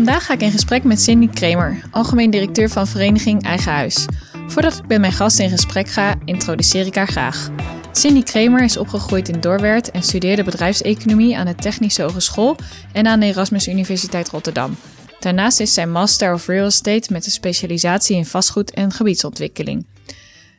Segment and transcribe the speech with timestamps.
[0.00, 4.06] Vandaag ga ik in gesprek met Cindy Kramer, algemeen directeur van Vereniging Eigen Huis.
[4.46, 7.50] Voordat ik met mijn gast in gesprek ga, introduceer ik haar graag.
[7.92, 12.56] Cindy Kramer is opgegroeid in Doorwerth en studeerde bedrijfseconomie aan de Technische Hogeschool
[12.92, 14.76] en aan de Erasmus Universiteit Rotterdam.
[15.18, 19.86] Daarnaast is zij Master of Real Estate met een specialisatie in vastgoed en gebiedsontwikkeling.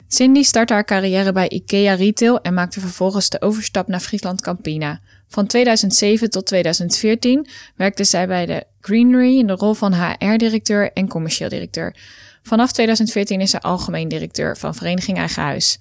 [0.07, 4.99] Cindy startte haar carrière bij IKEA Retail en maakte vervolgens de overstap naar Friesland Campina.
[5.27, 11.07] Van 2007 tot 2014 werkte zij bij de Greenery in de rol van HR-directeur en
[11.07, 11.95] commercieel directeur.
[12.43, 15.79] Vanaf 2014 is zij algemeen directeur van Vereniging Eigen Huis.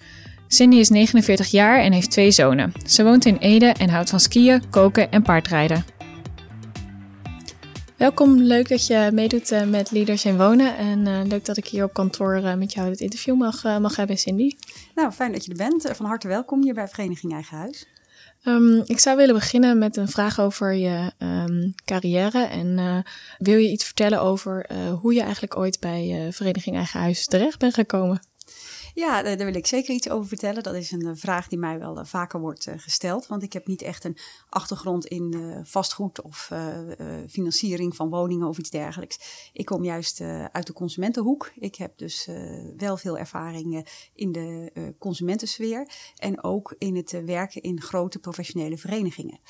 [0.48, 2.72] Cindy is 49 jaar en heeft twee zonen.
[2.86, 5.84] Ze woont in Ede en houdt van skiën, koken en paardrijden.
[7.96, 10.76] Welkom, leuk dat je meedoet eh, met Leaders in Wonen.
[10.76, 13.96] En uh, leuk dat ik hier op kantoor uh, met jou het interview mag, mag
[13.96, 14.56] hebben, Cindy.
[14.94, 15.90] Nou, fijn dat je er bent.
[15.92, 17.86] Van harte welkom hier bij Vereniging Eigen Huis.
[18.44, 22.44] Um, ik zou willen beginnen met een vraag over je um, carrière.
[22.44, 23.04] En
[23.38, 24.66] wil je iets vertellen over
[25.00, 28.29] hoe je eigenlijk ooit bij Vereniging Eigen Huis terecht bent gekomen?
[29.00, 30.62] Ja, daar wil ik zeker iets over vertellen.
[30.62, 33.26] Dat is een eh, vraag die mij wel eh, vaker wordt eh, gesteld.
[33.26, 34.16] Want ik heb niet echt een
[34.48, 36.52] achtergrond in vastgoed of
[37.28, 39.50] financiering van woningen of iets dergelijks.
[39.52, 40.20] Ik kom juist
[40.52, 41.52] uit de consumentenhoek.
[41.54, 42.28] Ik heb dus
[42.76, 45.90] wel veel ervaring in de consumentensfeer.
[46.16, 49.40] En ook in het werken in grote professionele verenigingen.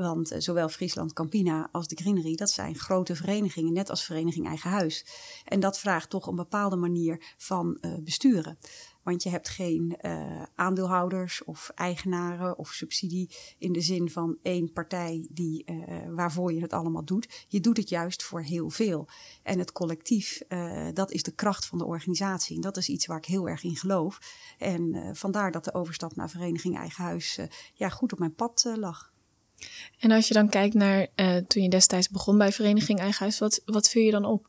[0.00, 4.70] Want zowel Friesland Campina als de Greenery, dat zijn grote verenigingen, net als Vereniging Eigen
[4.70, 5.06] Huis.
[5.44, 8.58] En dat vraagt toch een bepaalde manier van besturen.
[9.02, 14.72] Want je hebt geen uh, aandeelhouders of eigenaren of subsidie in de zin van één
[14.72, 15.64] partij die,
[16.08, 17.44] waarvoor je het allemaal doet.
[17.48, 19.08] Je doet het juist voor heel veel.
[19.42, 20.42] En het collectief,
[20.94, 22.54] dat is de kracht van de organisatie.
[22.54, 24.18] En dat is iets waar ik heel erg in geloof.
[24.58, 27.38] En vandaar dat de overstap naar Vereniging Eigen Huis
[27.74, 29.12] ja, goed op mijn pad lag.
[29.98, 31.06] En als je dan kijkt naar
[31.46, 34.48] toen je destijds begon bij Vereniging Eigen Huis, wat, wat viel je dan op?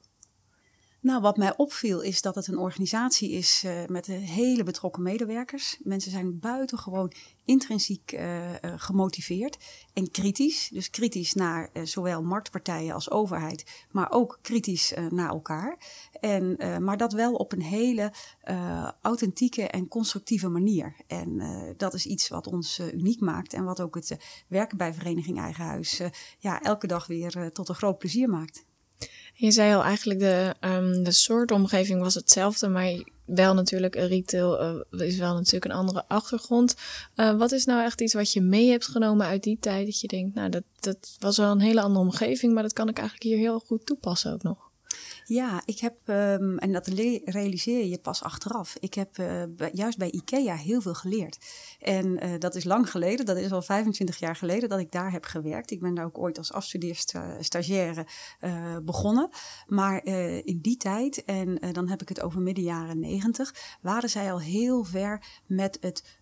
[1.02, 5.78] Nou, wat mij opviel is dat het een organisatie is uh, met hele betrokken medewerkers.
[5.84, 7.12] Mensen zijn buitengewoon
[7.46, 9.58] intrinsiek uh, uh, gemotiveerd
[9.94, 10.70] en kritisch.
[10.74, 15.78] Dus kritisch naar zowel marktpartijen als overheid, maar ook kritisch naar elkaar.
[16.20, 18.14] En, maar dat wel op een hele
[19.02, 20.96] authentieke en constructieve manier.
[21.08, 21.42] En
[21.78, 25.64] dat is iets wat ons uniek maakt en wat ook het werken bij Vereniging Eigen
[25.64, 26.02] Huis
[26.40, 28.66] ja, elke dag weer tot een groot plezier maakt.
[29.42, 34.84] Je zei al eigenlijk de, um, de soort omgeving was hetzelfde, maar wel natuurlijk retail
[34.92, 36.76] uh, is wel natuurlijk een andere achtergrond.
[37.16, 40.00] Uh, wat is nou echt iets wat je mee hebt genomen uit die tijd dat
[40.00, 42.98] je denkt, nou dat, dat was wel een hele andere omgeving, maar dat kan ik
[42.98, 44.70] eigenlijk hier heel goed toepassen ook nog?
[45.32, 46.88] Ja, ik heb, um, en dat
[47.26, 48.78] realiseer je pas achteraf.
[48.80, 49.44] Ik heb uh,
[49.74, 51.38] juist bij IKEA heel veel geleerd.
[51.80, 55.12] En uh, dat is lang geleden, dat is al 25 jaar geleden dat ik daar
[55.12, 55.72] heb gewerkt.
[55.72, 58.06] Ik ben daar ook ooit als afstudeerstagiaire
[58.42, 59.30] uh, begonnen.
[59.68, 60.06] Maar
[60.44, 64.40] in die tijd, en dan heb ik het over midden jaren 90, waren zij al
[64.40, 66.20] heel ver met het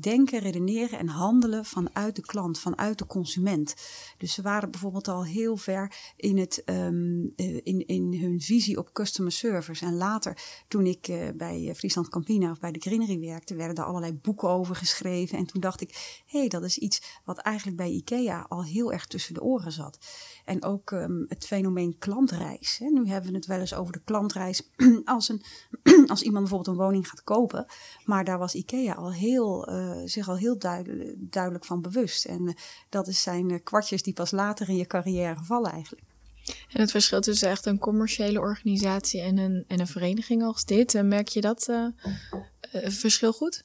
[0.00, 3.74] denken, redeneren en handelen vanuit de klant, vanuit de consument.
[4.18, 8.92] Dus ze waren bijvoorbeeld al heel ver in, het, um, in, in hun visie op
[8.92, 9.84] customer service.
[9.84, 10.36] En later,
[10.68, 14.48] toen ik uh, bij Friesland Campina of bij de Greenery werkte, werden er allerlei boeken
[14.48, 15.38] over geschreven.
[15.38, 18.92] En toen dacht ik, hé, hey, dat is iets wat eigenlijk bij IKEA al heel
[18.92, 19.98] erg tussen de oren zat.
[20.44, 22.78] En ook um, het fenomeen klantreis.
[22.78, 22.86] Hè.
[22.86, 24.70] Nu hebben we het wel eens over de klantreis
[25.04, 25.42] als, een,
[26.12, 27.66] als iemand bijvoorbeeld een woning gaat kopen.
[28.04, 32.24] Maar daar was IKEA al heel, uh, zich al heel duidelijk, duidelijk van bewust.
[32.24, 32.54] En
[32.88, 36.11] dat is zijn kwartjes die pas later in je carrière vallen eigenlijk.
[36.72, 41.02] En het verschil tussen echt een commerciële organisatie en een, en een vereniging als dit,
[41.02, 41.68] merk je dat
[42.72, 43.64] verschil goed?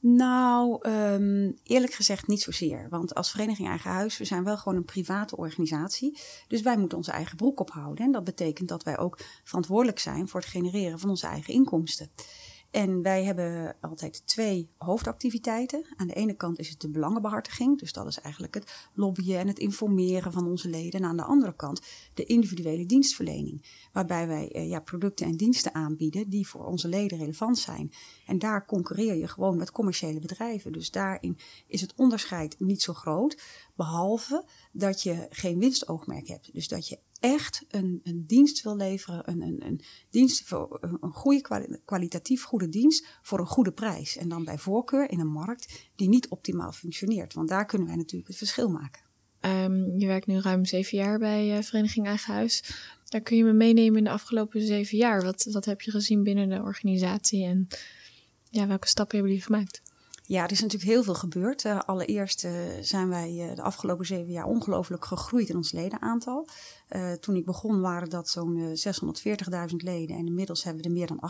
[0.00, 2.86] Nou, um, eerlijk gezegd niet zozeer.
[2.90, 6.18] Want als Vereniging Eigen Huis, we zijn wel gewoon een private organisatie.
[6.48, 8.04] Dus wij moeten onze eigen broek ophouden.
[8.04, 12.10] En dat betekent dat wij ook verantwoordelijk zijn voor het genereren van onze eigen inkomsten.
[12.76, 15.84] En wij hebben altijd twee hoofdactiviteiten.
[15.96, 19.46] Aan de ene kant is het de belangenbehartiging, dus dat is eigenlijk het lobbyen en
[19.46, 21.00] het informeren van onze leden.
[21.00, 21.80] En aan de andere kant
[22.14, 27.18] de individuele dienstverlening, waarbij wij eh, ja, producten en diensten aanbieden die voor onze leden
[27.18, 27.92] relevant zijn.
[28.26, 30.72] En daar concurreer je gewoon met commerciële bedrijven.
[30.72, 33.42] Dus daarin is het onderscheid niet zo groot,
[33.74, 36.52] behalve dat je geen winstoogmerk hebt.
[36.52, 39.80] Dus dat je echt een, een dienst wil leveren, een, een, een
[40.10, 44.16] dienst voor een goede, kwalitatief goede dienst voor een goede prijs.
[44.16, 47.34] En dan bij voorkeur in een markt die niet optimaal functioneert.
[47.34, 49.04] Want daar kunnen wij natuurlijk het verschil maken.
[49.40, 52.74] Um, je werkt nu ruim zeven jaar bij uh, Vereniging Eigen Huis.
[53.04, 55.22] Daar kun je me meenemen in de afgelopen zeven jaar.
[55.22, 57.68] Wat, wat heb je gezien binnen de organisatie en
[58.50, 59.82] ja, welke stappen hebben jullie gemaakt?
[60.28, 61.64] Ja, er is natuurlijk heel veel gebeurd.
[61.64, 66.48] Uh, allereerst uh, zijn wij uh, de afgelopen zeven jaar ongelooflijk gegroeid in ons ledenaantal.
[67.20, 68.76] toen ik begon waren dat zo'n
[69.70, 71.20] 640.000 leden en inmiddels hebben we er meer dan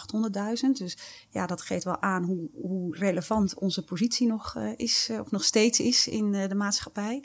[0.65, 0.71] 800.000.
[0.73, 0.99] Dus
[1.31, 5.81] ja, dat geeft wel aan hoe, hoe relevant onze positie nog is, of nog steeds
[5.81, 7.25] is in de maatschappij.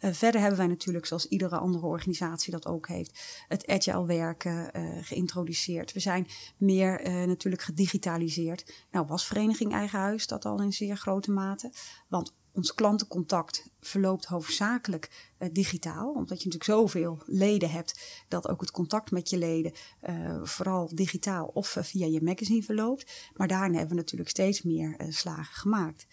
[0.00, 4.70] verder hebben wij natuurlijk, zoals iedere andere organisatie dat ook heeft, het agile werken
[5.04, 5.92] geïntroduceerd.
[5.92, 6.26] We zijn
[6.56, 8.72] meer natuurlijk gedigitaliseerd.
[8.90, 11.72] Nou was Vereniging Eigen Huis dat al in zeer groot grote mate.
[12.08, 16.12] Want ons klantencontact verloopt hoofdzakelijk uh, digitaal.
[16.12, 19.72] Omdat je natuurlijk zoveel leden hebt dat ook het contact met je leden
[20.08, 23.30] uh, vooral digitaal of uh, via je magazine verloopt.
[23.34, 26.06] Maar daarin hebben we natuurlijk steeds meer slagen gemaakt.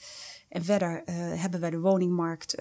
[0.50, 2.56] En verder hebben wij de woningmarkt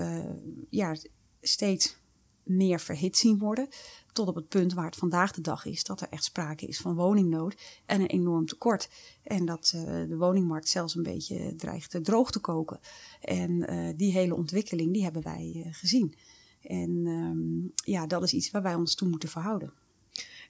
[0.71, 0.97] ja,
[1.41, 1.97] steeds
[2.43, 3.69] meer verhit zien worden.
[4.19, 6.79] Tot op het punt waar het vandaag de dag is, dat er echt sprake is
[6.79, 7.57] van woningnood
[7.87, 8.89] en een enorm tekort.
[9.23, 12.81] En dat uh, de woningmarkt zelfs een beetje dreigt droog te koken.
[13.21, 16.15] En uh, die hele ontwikkeling, die hebben wij uh, gezien.
[16.63, 19.73] En um, ja, dat is iets waar wij ons toe moeten verhouden.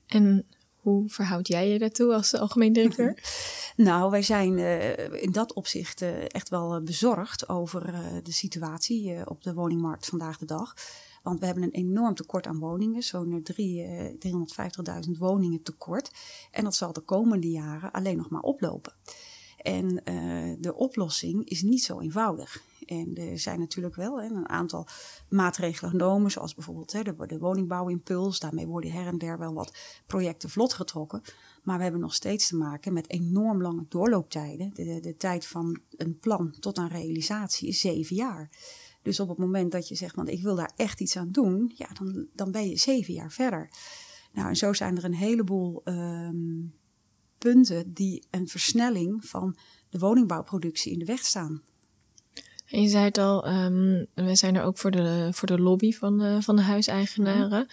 [0.06, 3.22] En hoe verhoud jij je daartoe als algemeen directeur?
[3.76, 4.58] nou, wij zijn
[5.20, 7.92] in dat opzicht echt wel bezorgd over
[8.22, 10.74] de situatie op de woningmarkt vandaag de dag.
[11.22, 13.56] Want we hebben een enorm tekort aan woningen, zo'n 350.000
[14.84, 16.10] eh, woningen tekort.
[16.50, 18.92] En dat zal de komende jaren alleen nog maar oplopen.
[19.58, 22.62] En uh, de oplossing is niet zo eenvoudig.
[22.86, 24.86] En er zijn natuurlijk wel hè, een aantal
[25.28, 28.38] maatregelen genomen, zoals bijvoorbeeld hè, de, de woningbouwimpuls.
[28.38, 29.76] Daarmee worden her en der wel wat
[30.06, 31.22] projecten vlot getrokken.
[31.62, 34.70] Maar we hebben nog steeds te maken met enorm lange doorlooptijden.
[34.74, 38.50] De, de, de tijd van een plan tot aan realisatie is zeven jaar.
[39.02, 41.72] Dus op het moment dat je zegt, want ik wil daar echt iets aan doen,
[41.74, 43.70] ja, dan, dan ben je zeven jaar verder.
[44.32, 46.74] Nou, en zo zijn er een heleboel um,
[47.38, 49.56] punten die een versnelling van
[49.88, 51.62] de woningbouwproductie in de weg staan.
[52.66, 55.92] En je zei het al, um, we zijn er ook voor de, voor de lobby
[55.92, 57.66] van, uh, van de huiseigenaren.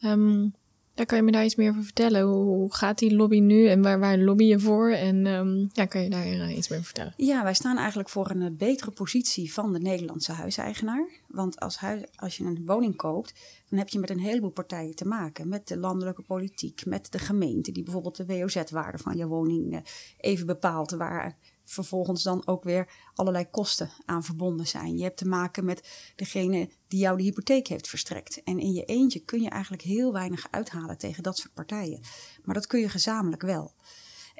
[0.00, 0.54] Um,
[0.94, 2.22] ja, kan je me daar iets meer over vertellen?
[2.22, 4.90] Hoe, gaat die lobby nu en waar, waar lobby je voor?
[4.90, 7.14] En um, ja, kan je daar uh, iets meer over vertellen?
[7.16, 11.08] Ja, wij staan eigenlijk voor een uh, betere positie van de Nederlandse huiseigenaar.
[11.26, 13.34] Want als, huis, als je een woning koopt,
[13.68, 15.48] dan heb je met een heleboel partijen te maken.
[15.48, 19.78] Met de landelijke politiek, met de gemeente, die bijvoorbeeld de WOZ-waarde van je woning uh,
[20.16, 20.90] even bepaalt.
[20.90, 21.36] Waar
[21.70, 24.96] vervolgens dan ook weer allerlei kosten aan verbonden zijn.
[24.96, 28.42] Je hebt te maken met degene die jou de hypotheek heeft verstrekt.
[28.42, 32.00] En in je eentje kun je eigenlijk heel weinig uithalen tegen dat soort partijen.
[32.42, 33.74] Maar dat kun je gezamenlijk wel.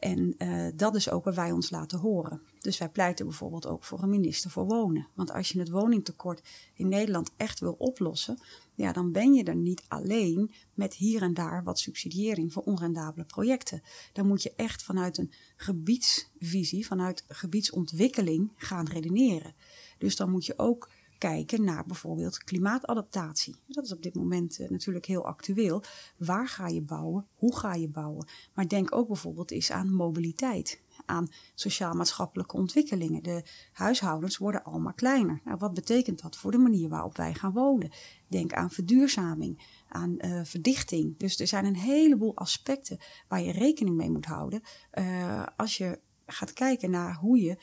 [0.00, 2.42] En uh, dat is ook waar wij ons laten horen.
[2.58, 5.08] Dus wij pleiten bijvoorbeeld ook voor een minister voor wonen.
[5.14, 6.42] Want als je het woningtekort
[6.74, 8.38] in Nederland echt wil oplossen,
[8.74, 13.24] ja, dan ben je er niet alleen met hier en daar wat subsidiëring voor onrendabele
[13.24, 13.82] projecten.
[14.12, 19.54] Dan moet je echt vanuit een gebiedsvisie, vanuit gebiedsontwikkeling gaan redeneren.
[19.98, 23.56] Dus dan moet je ook kijken naar bijvoorbeeld klimaatadaptatie.
[23.66, 25.82] Dat is op dit moment uh, natuurlijk heel actueel.
[26.16, 27.26] Waar ga je bouwen?
[27.34, 28.28] Hoe ga je bouwen?
[28.54, 33.22] Maar denk ook bijvoorbeeld eens aan mobiliteit, aan sociaal-maatschappelijke ontwikkelingen.
[33.22, 35.40] De huishoudens worden allemaal kleiner.
[35.44, 37.90] Nou, wat betekent dat voor de manier waarop wij gaan wonen?
[38.28, 41.18] Denk aan verduurzaming, aan uh, verdichting.
[41.18, 42.98] Dus er zijn een heleboel aspecten
[43.28, 44.62] waar je rekening mee moet houden
[44.94, 47.58] uh, als je gaat kijken naar hoe je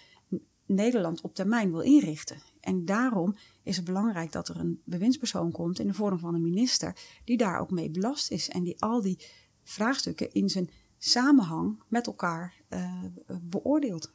[0.66, 2.42] Nederland op termijn wil inrichten.
[2.68, 6.42] En daarom is het belangrijk dat er een bewindspersoon komt in de vorm van een
[6.42, 9.20] minister die daar ook mee belast is en die al die
[9.64, 13.04] vraagstukken in zijn samenhang met elkaar uh,
[13.42, 14.14] beoordeelt.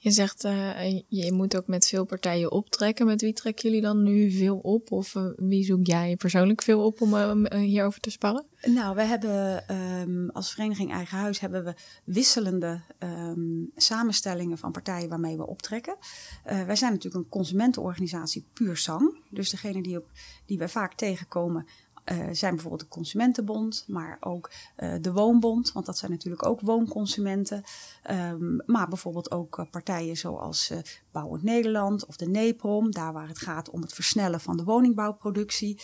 [0.00, 3.06] Je zegt, uh, je moet ook met veel partijen optrekken.
[3.06, 4.92] Met wie trekken jullie dan nu veel op?
[4.92, 8.44] Of uh, wie zoek jij persoonlijk veel op om uh, hierover te sparren?
[8.62, 11.74] Nou, we hebben um, als vereniging Eigen Huis hebben we
[12.04, 15.96] wisselende um, samenstellingen van partijen waarmee we optrekken.
[16.44, 19.18] wij zijn natuurlijk een consumentenorganisatie puur sang.
[19.30, 20.10] Dus degene die, op,
[20.46, 21.66] die wij vaak tegenkomen
[22.12, 26.60] uh, zijn bijvoorbeeld de Consumentenbond, maar ook uh, de Woonbond, want dat zijn natuurlijk ook
[26.60, 27.62] woonconsumenten.
[28.10, 30.72] Um, maar bijvoorbeeld ook uh, partijen zoals
[31.12, 35.80] Bouwend Nederland of de NEPROM, daar waar het gaat om het versnellen van de woningbouwproductie.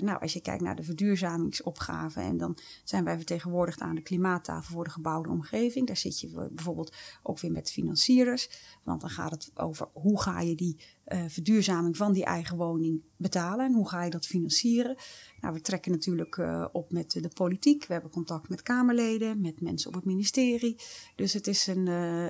[0.00, 4.74] nou, als je kijkt naar de verduurzamingsopgave, en dan zijn wij vertegenwoordigd aan de klimaattafel
[4.74, 5.86] voor de gebouwde omgeving.
[5.86, 8.50] Daar zit je bijvoorbeeld ook weer met financierders,
[8.82, 10.76] want dan gaat het over hoe ga je die
[11.08, 14.96] uh, verduurzaming van die eigen woning betalen en hoe ga je dat financieren.
[15.40, 17.86] Nou, we trekken natuurlijk uh, op met de politiek.
[17.86, 20.76] We hebben contact met Kamerleden, met mensen op het ministerie.
[21.16, 22.28] Dus het is, een, uh,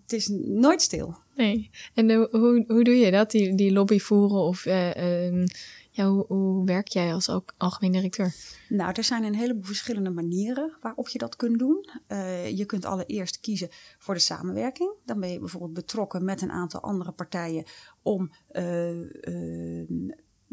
[0.00, 1.16] het is nooit stil.
[1.34, 1.70] Nee.
[1.94, 4.40] En hoe, hoe doe je dat, die, die lobby voeren?
[4.40, 5.46] Of ehm,
[5.90, 8.34] ja, hoe, hoe, werk jij als ook algemeen directeur?
[8.68, 11.88] Nou, er zijn een heleboel verschillende manieren waarop je dat kunt doen.
[12.54, 13.68] Je kunt allereerst kiezen
[13.98, 14.92] voor de samenwerking.
[15.04, 17.64] Dan ben je bijvoorbeeld betrokken met een aantal andere partijen
[18.02, 19.88] om uh,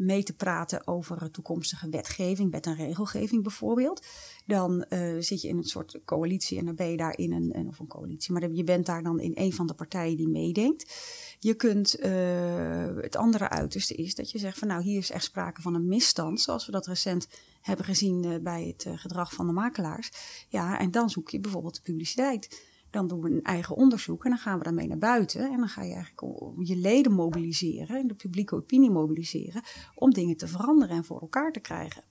[0.00, 4.06] mee te praten over toekomstige wetgeving, wet en regelgeving bijvoorbeeld.
[4.46, 7.68] Dan uh, zit je in een soort coalitie en dan ben je daar in een,
[7.68, 10.94] of een coalitie, maar je bent daar dan in een van de partijen die meedenkt.
[11.38, 15.24] Je kunt, uh, het andere uiterste is dat je zegt van nou hier is echt
[15.24, 17.28] sprake van een misstand, zoals we dat recent
[17.60, 20.10] hebben gezien uh, bij het gedrag van de makelaars.
[20.48, 22.68] Ja, en dan zoek je bijvoorbeeld de publiciteit.
[22.90, 25.50] Dan doen we een eigen onderzoek en dan gaan we daarmee naar buiten.
[25.50, 26.22] En dan ga je eigenlijk
[26.68, 29.62] je leden mobiliseren en de publieke opinie mobiliseren
[29.94, 32.04] om dingen te veranderen en voor elkaar te krijgen.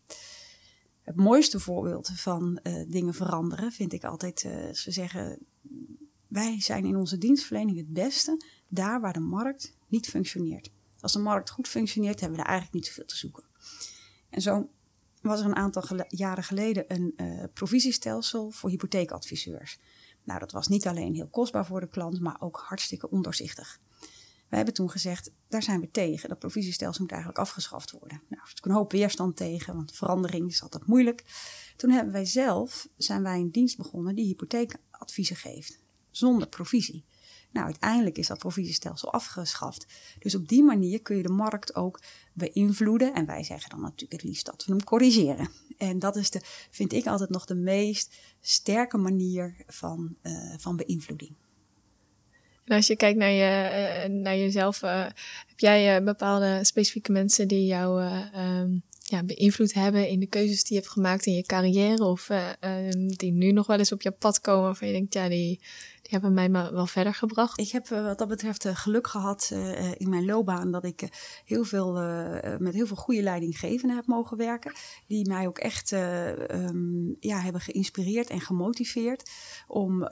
[1.02, 5.40] Het mooiste voorbeeld van uh, dingen veranderen vind ik altijd, uh, ze zeggen,
[6.28, 10.72] wij zijn in onze dienstverlening het beste daar waar de markt niet functioneert.
[11.00, 13.44] Als de markt goed functioneert, hebben we er eigenlijk niet zoveel te zoeken.
[14.30, 14.70] En zo
[15.22, 19.80] was er een aantal jaren geleden een uh, provisiestelsel voor hypotheekadviseurs.
[20.24, 23.80] Nou, dat was niet alleen heel kostbaar voor de klant, maar ook hartstikke ondoorzichtig.
[24.50, 26.30] We hebben toen gezegd, daar zijn we tegen.
[26.30, 28.22] Dat provisiestelsel moet eigenlijk afgeschaft worden.
[28.28, 31.24] Nou, er is een hoop weerstand tegen, want verandering is altijd moeilijk.
[31.76, 35.80] Toen hebben wij zelf, zijn wij een dienst begonnen die hypotheekadviezen geeft.
[36.12, 37.06] Zonder provisie.
[37.52, 39.86] Nou, uiteindelijk is dat provisiestelsel afgeschaft.
[40.20, 42.00] Dus op die manier kun je de markt ook
[42.34, 43.14] beïnvloeden.
[43.14, 45.50] En wij zeggen dan natuurlijk het liefst dat we hem corrigeren.
[45.78, 50.76] En dat is de, vind ik altijd nog de meest sterke manier van, uh, van
[50.76, 51.32] beïnvloeding.
[52.66, 55.04] En als je kijkt naar, je, uh, naar jezelf, uh,
[55.48, 58.04] heb jij bepaalde specifieke mensen die jou
[58.36, 62.04] um, ja, beïnvloed hebben in de keuzes die je hebt gemaakt in je carrière?
[62.04, 62.30] Of
[62.62, 65.60] um, die nu nog wel eens op je pad komen waarvan je denkt, ja, die,
[66.10, 67.60] die hebben mij wel verder gebracht.
[67.60, 71.10] Ik heb wat dat betreft geluk gehad uh, in mijn loopbaan dat ik
[71.46, 71.92] heel veel,
[72.60, 74.74] met heel veel goede leidinggevenden heb mogen werken.
[75.08, 79.32] Die mij ook echt um, ja, hebben geïnspireerd en gemotiveerd
[79.68, 80.08] om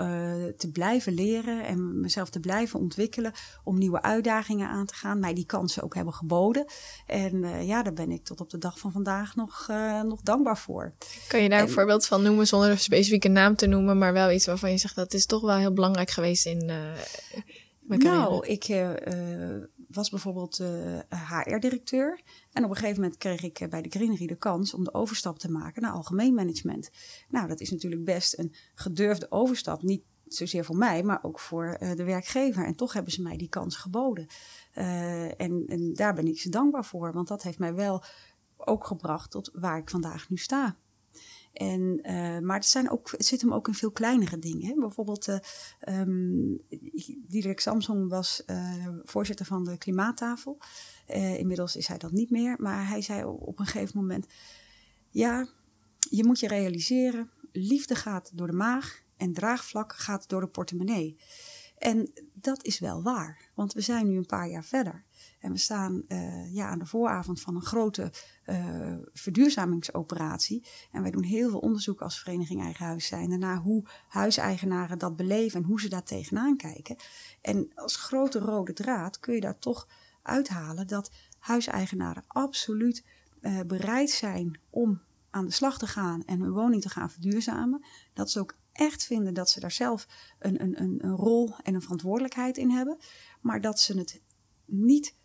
[0.57, 3.31] te blijven leren en mezelf te blijven ontwikkelen.
[3.63, 5.19] Om nieuwe uitdagingen aan te gaan.
[5.19, 6.65] Mij die kansen ook hebben geboden.
[7.05, 9.67] En ja, daar ben ik tot op de dag van vandaag nog,
[10.03, 10.93] nog dankbaar voor.
[11.27, 14.31] Kan je daar een voorbeeld van noemen zonder een specifieke naam te noemen, maar wel
[14.31, 16.91] iets waarvan je zegt dat is toch wel heel belangrijk belangrijk geweest in uh,
[17.79, 18.91] mijn Nou, ik uh,
[19.88, 20.63] was bijvoorbeeld
[21.10, 22.22] HR-directeur.
[22.51, 25.39] En op een gegeven moment kreeg ik bij de Greenery de kans om de overstap
[25.39, 26.89] te maken naar algemeen management.
[27.29, 29.82] Nou, dat is natuurlijk best een gedurfde overstap.
[29.82, 32.65] Niet zozeer voor mij, maar ook voor de werkgever.
[32.65, 34.27] En toch hebben ze mij die kans geboden.
[35.38, 38.03] en, en daar ben ik ze dankbaar voor, want dat heeft mij wel
[38.58, 40.75] ook gebracht tot waar ik vandaag nu sta.
[41.57, 44.67] En, uh, maar het, zijn ook, het zit hem ook in veel kleinere dingen.
[44.67, 44.73] Hè?
[44.73, 45.37] Bijvoorbeeld, uh,
[45.99, 46.61] um,
[47.27, 50.57] Diederik Samson was uh, voorzitter van de klimaattafel.
[51.37, 52.55] inmiddels is hij dat niet meer.
[52.59, 54.25] Maar hij zei op een gegeven moment:
[55.09, 55.47] Ja,
[56.09, 61.17] je moet je realiseren, liefde gaat door de maag en draagvlak gaat door de portemonnee.
[61.77, 65.05] En dat is wel waar, want we zijn nu een paar jaar verder.
[65.47, 68.11] En we staan uh, ja, aan de vooravond van een grote
[68.45, 70.65] uh, verduurzamingsoperatie.
[70.91, 73.39] En wij doen heel veel onderzoek als Vereniging Eigen Huis zijn.
[73.39, 76.95] Naar hoe huiseigenaren dat beleven en hoe ze daar tegenaan kijken.
[77.41, 79.87] En als grote rode draad kun je daar toch
[80.21, 83.05] uithalen dat huiseigenaren absoluut
[83.41, 87.85] uh, bereid zijn om aan de slag te gaan en hun woning te gaan verduurzamen.
[88.13, 90.07] Dat ze ook echt vinden dat ze daar zelf
[90.39, 92.97] een, een, een, een rol en een verantwoordelijkheid in hebben.
[93.41, 94.21] Maar dat ze het
[94.65, 95.16] niet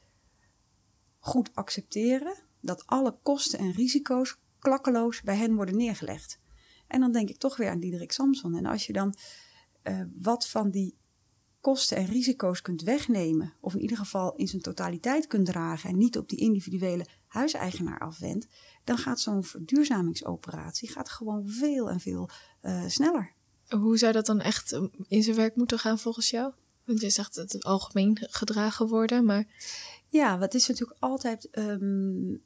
[1.24, 6.38] goed accepteren dat alle kosten en risico's klakkeloos bij hen worden neergelegd.
[6.86, 8.56] En dan denk ik toch weer aan Diederik Samson.
[8.56, 9.14] En als je dan
[9.84, 10.96] uh, wat van die
[11.60, 15.96] kosten en risico's kunt wegnemen, of in ieder geval in zijn totaliteit kunt dragen en
[15.96, 18.46] niet op die individuele huiseigenaar afwendt,
[18.84, 22.30] dan gaat zo'n verduurzamingsoperatie gaat gewoon veel en veel
[22.62, 23.32] uh, sneller.
[23.68, 26.52] Hoe zou dat dan echt in zijn werk moeten gaan volgens jou?
[26.84, 29.46] Want je zegt het algemeen gedragen worden, maar.
[30.12, 31.48] Ja, wat is natuurlijk altijd.
[31.58, 32.42] Um,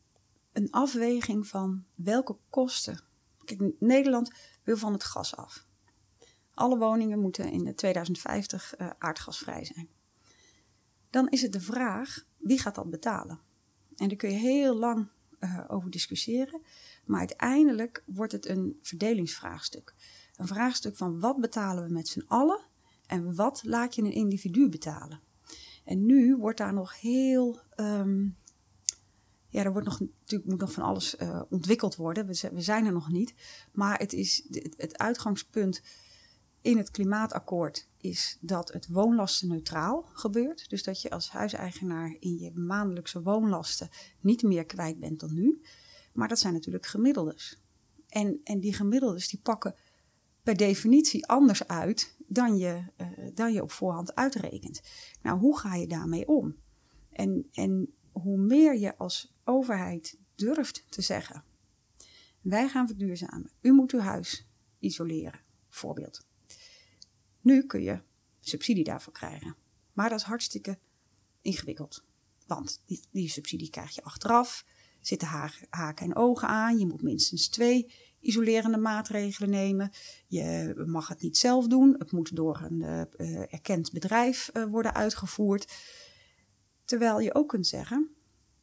[0.53, 3.01] een afweging van welke kosten.
[3.79, 4.31] Nederland
[4.63, 5.67] wil van het gas af.
[6.55, 9.89] Alle woningen moeten in 2050 uh, aardgasvrij zijn.
[11.11, 13.41] Dan is het de vraag, wie gaat dat betalen?
[13.97, 15.09] En daar kun je heel lang
[15.41, 16.63] uh, over discussiëren.
[17.05, 19.95] Maar uiteindelijk wordt het een verdelingsvraagstuk.
[20.37, 22.61] Een vraagstuk van wat betalen we met z'n allen
[23.07, 25.21] en wat laat je een individu betalen.
[25.87, 27.61] En nu wordt daar nog heel.
[27.77, 28.37] Um,
[29.49, 32.27] ja, er wordt nog, natuurlijk moet nog van alles uh, ontwikkeld worden.
[32.27, 33.35] We, we, zijn er nog niet.
[33.73, 35.83] Maar het, is, het, uitgangspunt
[36.61, 40.71] in het klimaatakkoord is dat het woonlastenneutraal gebeurt.
[40.71, 43.89] Dus dat je als huiseigenaar in je maandelijkse woonlasten
[44.21, 45.63] niet meer kwijt bent dan nu.
[46.13, 47.61] Maar dat zijn natuurlijk gemiddeldes.
[48.09, 49.75] En, en die gemiddeldes die pakken
[50.43, 54.83] per definitie anders uit dan je, uh, dan je op voorhand uitrekent.
[55.23, 56.57] Nou, hoe ga je daarmee om?
[57.11, 61.45] En, en hoe meer je als overheid durft te zeggen:
[62.41, 64.47] wij gaan verduurzamen, u moet uw huis
[64.79, 66.27] isoleren, voorbeeld.
[67.41, 68.01] Nu kun je
[68.41, 69.57] subsidie daarvoor krijgen.
[69.93, 70.79] Maar dat is hartstikke
[71.43, 72.05] ingewikkeld.
[72.47, 74.65] Want die, die subsidie krijg je achteraf,
[75.01, 75.29] zitten
[75.71, 76.79] haken en ogen aan.
[76.79, 77.93] Je moet minstens twee
[78.27, 79.91] isolerende maatregelen nemen.
[80.27, 81.95] Je mag het niet zelf doen.
[81.99, 85.73] Het moet door een uh, erkend bedrijf uh, worden uitgevoerd.
[86.85, 88.11] Terwijl je ook kunt zeggen: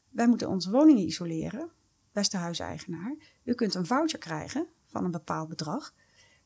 [0.09, 1.71] wij moeten onze woningen isoleren,
[2.11, 3.15] beste huiseigenaar.
[3.43, 5.93] U kunt een voucher krijgen van een bepaald bedrag.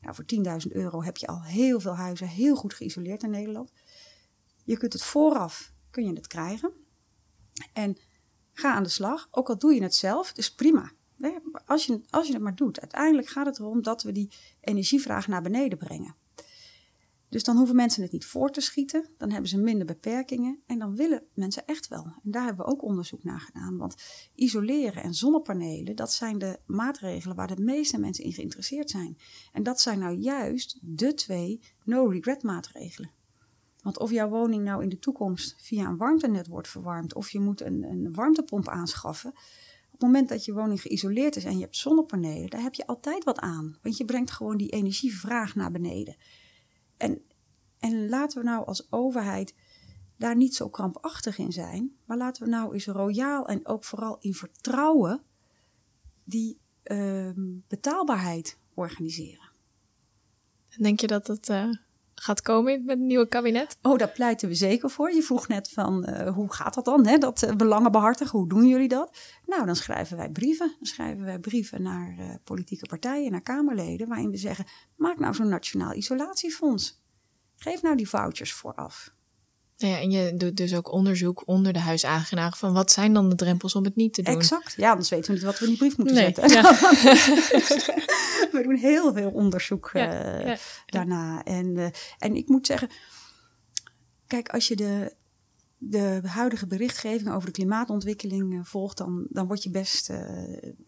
[0.00, 0.24] Nou, voor
[0.68, 3.72] 10.000 euro heb je al heel veel huizen heel goed geïsoleerd in Nederland.
[4.64, 6.72] Je kunt het vooraf, kun je het krijgen.
[7.72, 7.98] En
[8.52, 9.28] ga aan de slag.
[9.30, 10.92] Ook al doe je het zelf, dus prima.
[11.66, 12.80] Als je, als je het maar doet.
[12.80, 16.14] Uiteindelijk gaat het erom dat we die energievraag naar beneden brengen.
[17.28, 19.08] Dus dan hoeven mensen het niet voor te schieten.
[19.16, 20.62] Dan hebben ze minder beperkingen.
[20.66, 22.04] En dan willen mensen echt wel.
[22.04, 23.76] En daar hebben we ook onderzoek naar gedaan.
[23.76, 23.94] Want
[24.34, 29.18] isoleren en zonnepanelen, dat zijn de maatregelen waar de meeste mensen in geïnteresseerd zijn.
[29.52, 33.10] En dat zijn nou juist de twee no-regret maatregelen.
[33.82, 37.40] Want of jouw woning nou in de toekomst via een warmtenet wordt verwarmd, of je
[37.40, 39.32] moet een, een warmtepomp aanschaffen.
[39.98, 43.24] Het moment dat je woning geïsoleerd is en je hebt zonnepanelen, daar heb je altijd
[43.24, 43.78] wat aan.
[43.82, 46.16] Want je brengt gewoon die energievraag naar beneden.
[46.96, 47.22] En,
[47.78, 49.54] en laten we nou als overheid
[50.16, 54.16] daar niet zo krampachtig in zijn, maar laten we nou eens royaal en ook vooral
[54.20, 55.22] in vertrouwen
[56.24, 57.30] die uh,
[57.68, 59.50] betaalbaarheid organiseren.
[60.76, 61.72] Denk je dat uh,
[62.22, 63.78] gaat komen met het nieuwe kabinet?
[63.82, 65.12] Oh, daar pleiten we zeker voor.
[65.12, 67.18] Je vroeg net van uh, hoe gaat dat dan, hè?
[67.18, 69.18] dat uh, belangen behartigen, hoe doen jullie dat?
[69.46, 70.66] Nou, dan schrijven wij brieven.
[70.78, 74.64] Dan schrijven wij brieven naar uh, politieke partijen, naar Kamerleden, waarin we zeggen,
[74.96, 77.02] maak nou zo'n nationaal isolatiefonds.
[77.56, 79.16] Geef nou die vouchers vooraf.
[79.78, 83.28] Nou ja, en je doet dus ook onderzoek onder de huiseigenaar van wat zijn dan
[83.28, 84.34] de drempels om het niet te doen.
[84.34, 86.48] Exact, ja, anders weten we niet wat we in die brief moeten nee, zetten.
[86.50, 86.62] Ja.
[88.52, 91.44] we doen heel veel onderzoek ja, uh, ja, daarna.
[91.44, 91.86] En, uh,
[92.18, 92.88] en ik moet zeggen,
[94.26, 95.14] kijk, als je de,
[95.76, 100.10] de huidige berichtgeving over de klimaatontwikkeling uh, volgt, dan, dan word je best,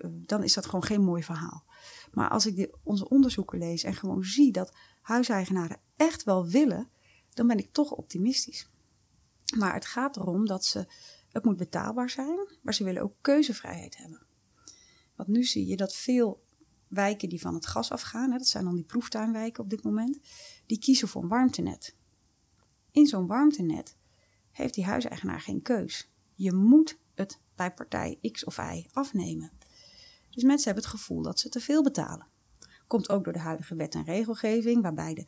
[0.03, 1.65] dan is dat gewoon geen mooi verhaal.
[2.13, 6.89] Maar als ik de, onze onderzoeken lees en gewoon zie dat huiseigenaren echt wel willen,
[7.35, 8.69] dan ben ik toch optimistisch.
[9.51, 10.87] Maar het gaat erom dat ze,
[11.29, 14.27] het moet betaalbaar zijn, maar ze willen ook keuzevrijheid hebben.
[15.17, 16.45] Want nu zie je dat veel
[16.89, 20.19] wijken die van het gas afgaan, hè, dat zijn dan die proeftuinwijken op dit moment,
[20.67, 21.97] die kiezen voor een warmtenet.
[22.91, 23.97] In zo'n warmtenet
[24.51, 26.11] heeft die huiseigenaar geen keus.
[26.35, 29.53] Je moet het bij partij X of Y afnemen.
[30.31, 32.27] Dus mensen hebben het gevoel dat ze te veel betalen.
[32.87, 35.27] Komt ook door de huidige wet en regelgeving, waarbij de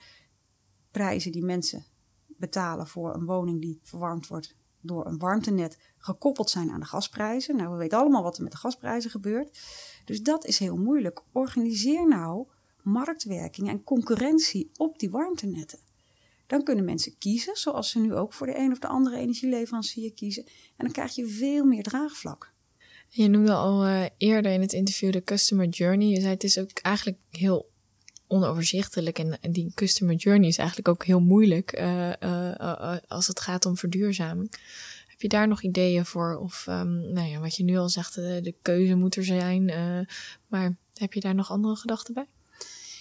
[0.90, 1.84] prijzen die mensen
[2.42, 7.56] betalen voor een woning die verwarmd wordt door een warmtenet gekoppeld zijn aan de gasprijzen.
[7.56, 9.58] Nou, we weten allemaal wat er met de gasprijzen gebeurt.
[10.04, 11.22] Dus dat is heel moeilijk.
[11.32, 12.46] Organiseer nou
[12.82, 15.78] marktwerking en concurrentie op die warmtenetten.
[16.46, 20.12] Dan kunnen mensen kiezen, zoals ze nu ook voor de een of de andere energieleverancier
[20.12, 20.44] kiezen.
[20.76, 22.52] En dan krijg je veel meer draagvlak.
[23.08, 26.08] Je noemde al uh, eerder in het interview de customer journey.
[26.08, 27.71] Je zei het is ook eigenlijk heel
[28.32, 33.66] onoverzichtelijk en, die customer journey is eigenlijk ook heel moeilijk uh, uh, als het gaat
[33.66, 34.52] om verduurzaming.
[35.06, 36.36] Heb je daar nog ideeën voor?
[36.36, 39.64] Of um, nou ja, wat je nu al zegt, de, keuze moet er zijn.
[40.46, 42.26] maar heb je daar nog andere gedachten bij?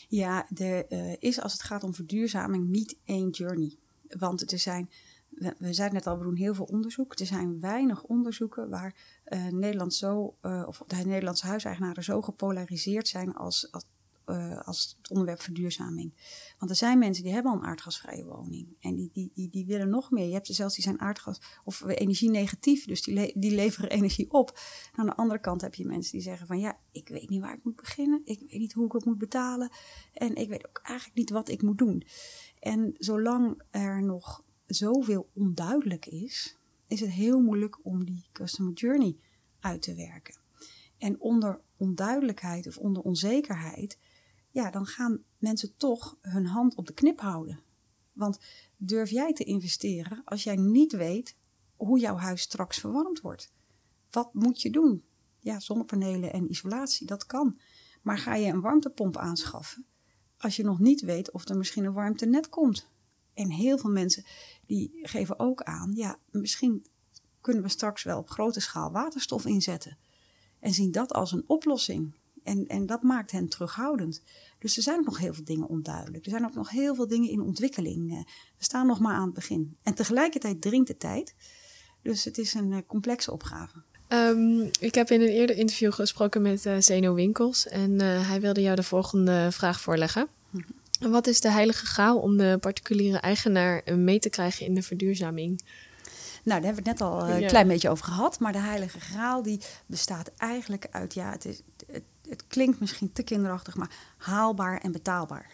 [0.07, 0.85] Ja, er
[1.21, 3.75] is als het gaat om verduurzaming niet één journey.
[4.09, 4.89] Want er zijn
[5.29, 7.19] we, zeiden net al, we doen heel veel onderzoek.
[7.19, 8.95] Er zijn weinig onderzoeken waar
[9.51, 13.85] Nederland zo, of de Nederlandse huiseigenaren zo gepolariseerd zijn als, als
[14.25, 16.13] uh, als het onderwerp verduurzaming.
[16.57, 18.67] Want er zijn mensen die hebben al een aardgasvrije woning.
[18.79, 20.25] En die, die, die, die willen nog meer.
[20.25, 22.85] Je hebt er zelfs die zijn aardgas of energie negatief.
[22.85, 24.59] Dus die, die leveren energie op.
[24.91, 27.57] Aan de andere kant heb je mensen die zeggen van ja, ik weet niet waar
[27.57, 28.21] ik moet beginnen.
[28.23, 29.71] Ik weet niet hoe ik het moet betalen.
[30.13, 32.03] En ik weet ook eigenlijk niet wat ik moet doen.
[32.59, 36.57] En zolang er nog zoveel onduidelijk is,
[36.87, 39.17] is het heel moeilijk om die customer journey
[39.59, 40.39] uit te werken.
[40.97, 43.97] En onder onduidelijkheid of onder onzekerheid,
[44.51, 47.59] ja, dan gaan mensen toch hun hand op de knip houden.
[48.13, 48.39] Want
[48.77, 51.35] durf jij te investeren als jij niet weet
[51.75, 53.51] hoe jouw huis straks verwarmd wordt?
[54.09, 55.03] Wat moet je doen?
[55.39, 57.59] Ja, zonnepanelen en isolatie, dat kan.
[58.01, 59.85] Maar ga je een warmtepomp aanschaffen
[60.37, 62.89] als je nog niet weet of er misschien een warmtenet komt?
[63.33, 64.25] En heel veel mensen
[64.65, 66.85] die geven ook aan, ja, misschien
[67.41, 69.97] kunnen we straks wel op grote schaal waterstof inzetten.
[70.59, 72.15] En zien dat als een oplossing.
[72.43, 74.21] En, en dat maakt hen terughoudend.
[74.59, 76.25] Dus er zijn ook nog heel veel dingen onduidelijk.
[76.25, 78.11] Er zijn ook nog heel veel dingen in ontwikkeling.
[78.11, 78.17] Eh,
[78.57, 79.75] we staan nog maar aan het begin.
[79.83, 81.35] En tegelijkertijd dringt de tijd.
[82.01, 83.75] Dus het is een eh, complexe opgave.
[84.07, 87.67] Um, ik heb in een eerder interview gesproken met uh, Zeno Winkels.
[87.67, 90.27] En hij wilde jou de volgende vraag voorleggen.
[90.49, 91.11] Mhm.
[91.11, 95.61] Wat is de heilige graal om de particuliere eigenaar mee te krijgen in de verduurzaming?
[96.43, 98.39] Nou, daar hebben we het net al een klein beetje over gehad.
[98.39, 103.11] Maar de heilige graal die bestaat eigenlijk uit, ja, het, is, het, het klinkt misschien
[103.13, 105.51] te kinderachtig, maar haalbaar en betaalbaar.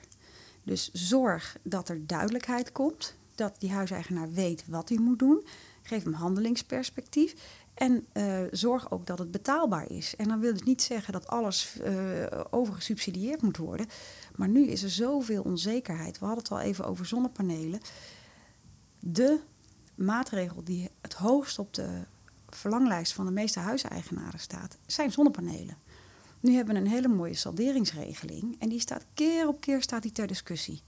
[0.64, 5.46] Dus zorg dat er duidelijkheid komt, dat die huiseigenaar weet wat hij moet doen.
[5.82, 7.36] Geef hem handelingsperspectief.
[7.74, 10.16] En uh, zorg ook dat het betaalbaar is.
[10.16, 13.88] En dan wil het niet zeggen dat alles uh, overgesubsidieerd moet worden.
[14.36, 16.20] Maar nu is er zoveel onzekerheid.
[16.20, 17.80] We hadden het al even over zonnepanelen.
[19.00, 19.40] De
[19.96, 21.90] maatregel die het hoogst op de
[22.50, 25.78] verlanglijst van de meeste huiseigenaren staat, zijn zonnepanelen.
[26.40, 30.12] Nu hebben we een hele mooie salderingsregeling en die staat keer op keer staat die
[30.12, 30.82] ter discussie.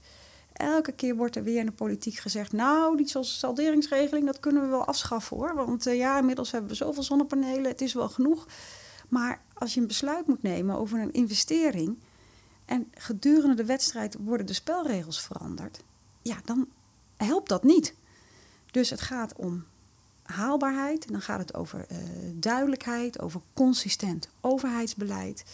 [0.52, 4.68] Elke keer wordt er weer in de politiek gezegd: Nou, die salderingsregeling, dat kunnen we
[4.68, 5.54] wel afschaffen hoor.
[5.54, 8.46] Want uh, ja, inmiddels hebben we zoveel zonnepanelen, het is wel genoeg.
[9.08, 11.98] Maar als je een besluit moet nemen over een investering.
[12.64, 15.82] en gedurende de wedstrijd worden de spelregels veranderd.
[16.22, 16.68] ja, dan
[17.16, 17.94] helpt dat niet.
[18.70, 19.64] Dus het gaat om
[20.30, 21.98] haalbaarheid, dan gaat het over uh,
[22.34, 25.44] duidelijkheid, over consistent overheidsbeleid.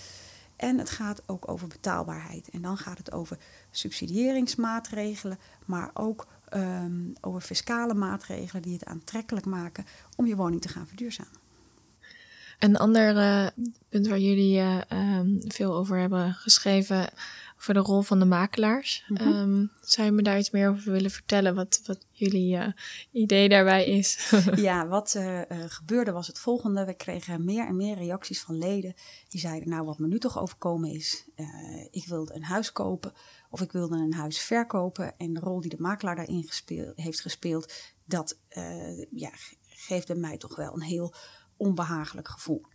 [0.57, 2.49] En het gaat ook over betaalbaarheid.
[2.49, 3.39] En dan gaat het over
[3.71, 9.87] subsidiëringsmaatregelen, maar ook um, over fiscale maatregelen die het aantrekkelijk maken
[10.17, 11.46] om je woning te gaan verduurzamen.
[12.59, 13.47] Een ander uh,
[13.89, 14.81] punt waar jullie uh,
[15.19, 17.09] um, veel over hebben geschreven
[17.57, 19.05] voor de rol van de makelaars.
[19.09, 19.71] Mm -hmm.
[19.81, 21.55] zou je me daar iets meer over willen vertellen?
[21.55, 22.67] Wat, wat jullie uh,
[23.11, 24.33] idee daarbij is?
[24.55, 25.19] ja, wat
[25.67, 26.85] gebeurde was het volgende.
[26.85, 28.95] We kregen meer en meer reacties van leden.
[29.29, 31.25] Die zeiden, nou wat me nu toch overkomen is.
[31.91, 33.13] ik wilde een huis kopen
[33.51, 35.15] of ik wilde een huis verkopen.
[35.19, 37.73] En de rol die de makelaar daarin gespeeld, heeft gespeeld,
[38.05, 38.39] dat
[39.11, 39.31] ja,
[39.69, 41.15] geeft bij mij toch wel een heel
[41.57, 42.67] onbehagelijk gevoel.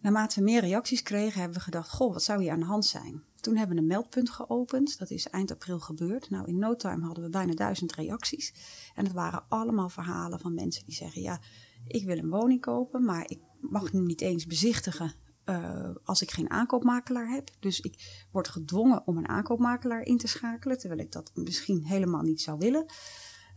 [0.00, 2.86] Naarmate we meer reacties kregen, hebben we gedacht: Goh, wat zou hier aan de hand
[2.86, 3.22] zijn?
[3.40, 4.98] Toen hebben we een meldpunt geopend.
[4.98, 6.30] Dat is eind april gebeurd.
[6.30, 8.54] Nou, in no time hadden we bijna duizend reacties.
[8.94, 11.40] En het waren allemaal verhalen van mensen die zeggen: Ja,
[11.86, 16.30] ik wil een woning kopen, maar ik mag nu niet eens bezichtigen uh, als ik
[16.30, 17.50] geen aankoopmakelaar heb.
[17.60, 22.22] Dus ik word gedwongen om een aankoopmakelaar in te schakelen, terwijl ik dat misschien helemaal
[22.22, 22.86] niet zou willen.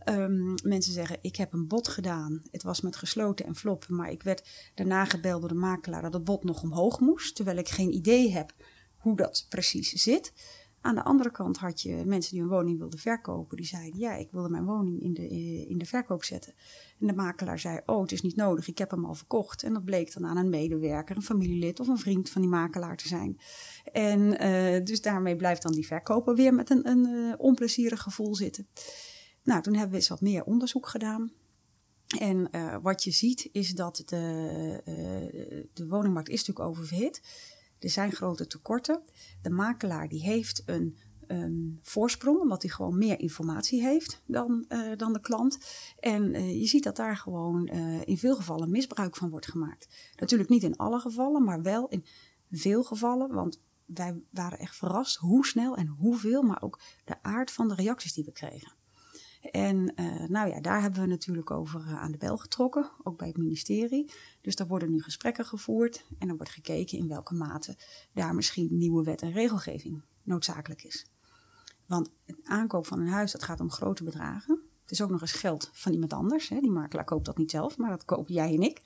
[0.08, 2.42] Um, mensen zeggen, ik heb een bod gedaan.
[2.50, 6.12] Het was met gesloten en flop, maar ik werd daarna gebeld door de makelaar dat
[6.12, 8.54] het bod nog omhoog moest, terwijl ik geen idee heb
[8.96, 10.32] hoe dat precies zit.
[10.80, 13.56] Aan de andere kant had je mensen die een woning wilden verkopen.
[13.56, 15.28] Die zeiden, ja, ik wilde mijn woning in de,
[15.68, 16.54] in de verkoop zetten.
[17.00, 19.62] En de makelaar zei, oh, het is niet nodig, ik heb hem al verkocht.
[19.62, 22.96] En dat bleek dan aan een medewerker, een familielid of een vriend van die makelaar
[22.96, 23.40] te zijn.
[23.92, 28.34] En uh, dus daarmee blijft dan die verkoper weer met een, een uh, onplezierig gevoel
[28.34, 28.66] zitten.
[29.42, 31.32] Nou, toen hebben we eens wat meer onderzoek gedaan.
[32.18, 37.20] En uh, wat je ziet is dat de, de woningmarkt is natuurlijk oververhit
[37.82, 39.02] er zijn grote tekorten.
[39.42, 40.98] De makelaar die heeft een,
[41.82, 45.58] voorsprong, omdat hij gewoon meer informatie heeft dan, uh, dan de klant.
[45.98, 49.88] En uh, je ziet dat daar gewoon uh, in veel gevallen misbruik van wordt gemaakt.
[50.16, 52.04] Natuurlijk niet in alle gevallen, maar wel in
[52.50, 53.34] veel gevallen.
[53.34, 57.74] Want wij waren echt verrast hoe snel en hoeveel, maar ook de aard van de
[57.74, 58.72] reacties die we kregen.
[59.50, 63.18] En uh, nou ja, daar hebben we natuurlijk over uh, aan de bel getrokken, ook
[63.18, 64.12] bij het ministerie.
[64.40, 67.76] Dus daar worden nu gesprekken gevoerd en er wordt gekeken in welke mate
[68.12, 71.06] daar misschien nieuwe wet en regelgeving noodzakelijk is.
[71.86, 74.60] Want het aankoop van een huis, dat gaat om grote bedragen.
[74.82, 76.48] Het is ook nog eens geld van iemand anders.
[76.48, 76.60] Hè.
[76.60, 78.82] Die makelaar koopt dat niet zelf, maar dat kopen jij en ik.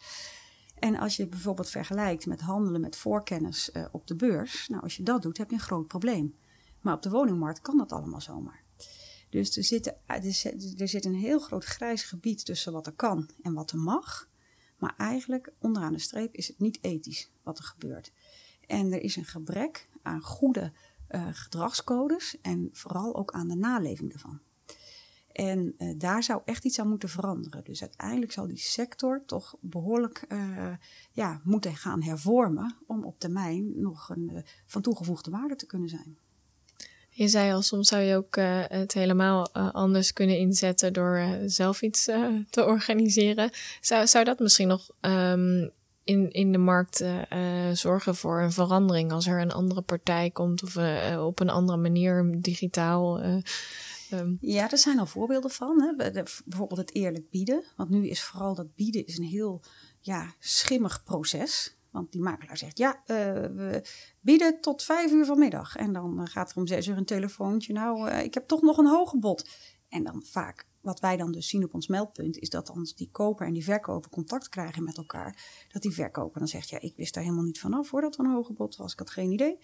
[0.79, 4.97] En als je bijvoorbeeld vergelijkt met handelen met voorkennis uh, op de beurs, nou als
[4.97, 6.35] je dat doet, heb je een groot probleem.
[6.81, 8.66] Maar op de woningmarkt kan dat allemaal zomaar.
[9.29, 9.95] Dus er zit,
[10.77, 14.29] er zit een heel groot grijs gebied tussen wat er kan en wat er mag.
[14.79, 18.13] Maar eigenlijk, onderaan de streep, is het niet ethisch wat er gebeurt.
[18.67, 20.73] En er is een gebrek aan goede
[21.11, 24.41] uh, gedragscodes en vooral ook aan de naleving ervan.
[25.33, 27.65] En uh, daar zou echt iets aan moeten veranderen.
[27.65, 30.73] Dus uiteindelijk zal die sector toch behoorlijk uh,
[31.13, 36.19] ja, moeten gaan hervormen om op termijn nog een van toegevoegde waarde te kunnen zijn.
[37.19, 41.19] Je zei al, soms zou je ook uh, het helemaal uh, anders kunnen inzetten door
[41.19, 42.05] uh, zelf iets
[42.51, 43.51] te organiseren.
[43.81, 45.71] Zou, zou dat misschien nog um,
[46.05, 47.05] in, in de markt
[47.73, 50.77] zorgen voor een verandering als er een andere partij komt of
[51.19, 53.23] op een andere manier digitaal?
[54.13, 54.39] Um.
[54.41, 55.83] Ja, er zijn al voorbeelden van.
[55.83, 56.13] Hè.
[56.45, 57.65] Bijvoorbeeld het eerlijk bieden.
[57.77, 59.63] Want nu is vooral dat bieden is een heel
[60.01, 61.76] ja, schimmig proces.
[61.97, 63.89] Want die makelaar zegt, ja, uh, we
[64.21, 65.77] bieden tot vijf uur vanmiddag.
[65.77, 67.73] En dan uh, gaat er om zes uur een telefoontje.
[67.73, 69.49] Nou, uh, ik heb toch nog een hoger bod.
[69.89, 73.09] En dan vaak, wat wij dan dus zien op ons meldpunt, is dat als die
[73.13, 76.97] koper en die verkoper contact krijgen met elkaar, dat die verkoper dan zegt, ja, ik
[76.97, 78.93] wist daar helemaal niet vanaf voordat er een hoger bod was.
[78.93, 79.59] Ik had geen idee.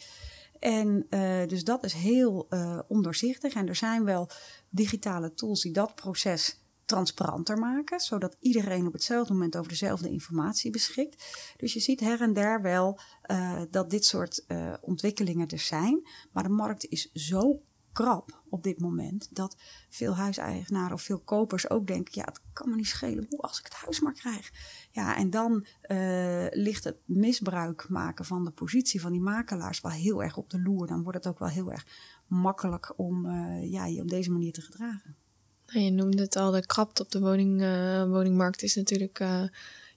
[0.58, 1.06] En
[1.48, 2.48] dus dat is heel
[2.88, 3.54] ondoorzichtig.
[3.54, 4.28] En er zijn wel
[4.68, 10.70] digitale tools die dat proces transparanter maken, zodat iedereen op hetzelfde moment over dezelfde informatie
[10.70, 11.24] beschikt.
[11.56, 16.08] Dus je ziet her en der wel uh, dat dit soort uh, ontwikkelingen er zijn,
[16.32, 19.56] maar de markt is zo krap op dit moment dat
[19.88, 23.58] veel huiseigenaren of veel kopers ook denken: ja, het kan me niet schelen hoe als
[23.58, 24.50] ik het huis maar krijg.
[24.90, 29.92] Ja, en dan uh, ligt het misbruik maken van de positie van die makelaars wel
[29.92, 30.86] heel erg op de loer.
[30.86, 31.86] Dan wordt het ook wel heel erg
[32.26, 35.16] makkelijk om ja, je op deze manier te gedragen.
[35.72, 39.42] Nou, je noemde het al, de krapte op de woning, uh, woningmarkt is natuurlijk uh,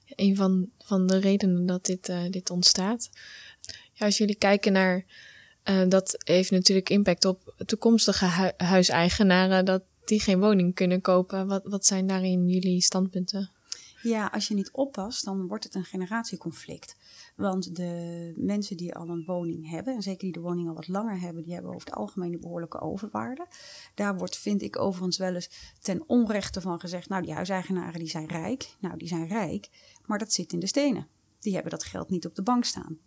[0.08, 3.10] een van, van de redenen dat dit, uh, dit ontstaat.
[3.92, 5.04] Ja, als jullie kijken naar,
[5.88, 11.46] dat heeft natuurlijk impact op toekomstige hu huiseigenaren, dat die geen woning kunnen kopen.
[11.46, 13.50] Wat, wat zijn daarin jullie standpunten?
[14.02, 16.96] Ja, als je niet oppast, dan wordt het een generatieconflict.
[17.36, 20.88] Want de mensen die al een woning hebben, en zeker die de woning al wat
[20.88, 23.46] langer hebben, die hebben over het algemeen een behoorlijke overwaarde.
[23.94, 28.08] Daar wordt, vind ik overigens wel eens ten onrechte van gezegd, nou die huiseigenaren die
[28.08, 28.76] zijn rijk.
[28.80, 29.68] Nou, die zijn rijk,
[30.06, 31.08] maar dat zit in de stenen.
[31.40, 32.98] Die hebben dat geld niet op de bank staan.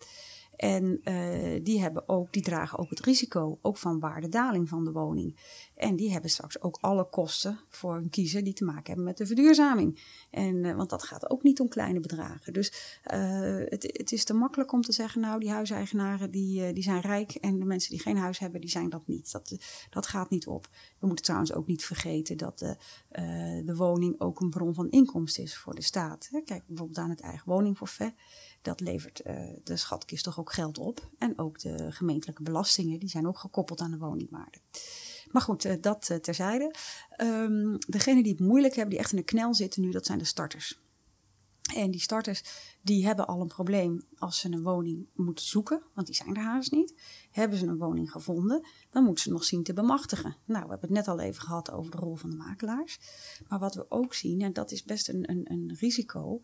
[0.60, 4.91] En uh, die, hebben ook, die dragen ook het risico, ook van waardedaling van de
[4.91, 5.38] woning.
[5.76, 9.17] En die hebben straks ook alle kosten voor een kiezer die te maken hebben met
[9.17, 10.02] de verduurzaming.
[10.32, 12.54] En, uh, want dat gaat ook niet om kleine bedragen.
[12.54, 16.84] Dus uh, het, het, is te makkelijk om te zeggen, nou die huiseigenaren die, die
[16.84, 19.32] zijn rijk en de mensen die geen huis hebben, die zijn dat niet.
[19.32, 19.58] Dat,
[19.89, 20.67] dat gaat niet op.
[21.00, 22.78] We moeten trouwens ook niet vergeten dat de,
[23.65, 26.30] de woning ook een bron van inkomsten is voor de staat.
[26.45, 28.13] Kijk bijvoorbeeld aan het eigen woningforfait
[28.62, 31.10] dat levert uh, de schatkist toch ook geld op.
[31.17, 34.58] En ook de gemeentelijke belastingen, die zijn ook gekoppeld aan de woningwaarde.
[35.32, 36.76] Maar goed, uh, dat uh, terzijde.
[37.22, 40.17] Um, degenen die het moeilijk hebben, die echt in de knel zitten nu, dat zijn
[40.17, 40.80] de starters.
[41.76, 42.43] En die starters
[42.82, 46.43] die hebben al een probleem als ze een woning moeten zoeken, want die zijn er
[46.43, 46.93] haast niet.
[47.32, 50.36] Hebben ze een woning gevonden, dan moeten ze nog zien te bemachtigen.
[50.45, 53.00] Nou, we hebben het net al even gehad over de rol van de makelaars.
[53.48, 56.41] Maar wat we ook zien, en dat is best een, een, een risico,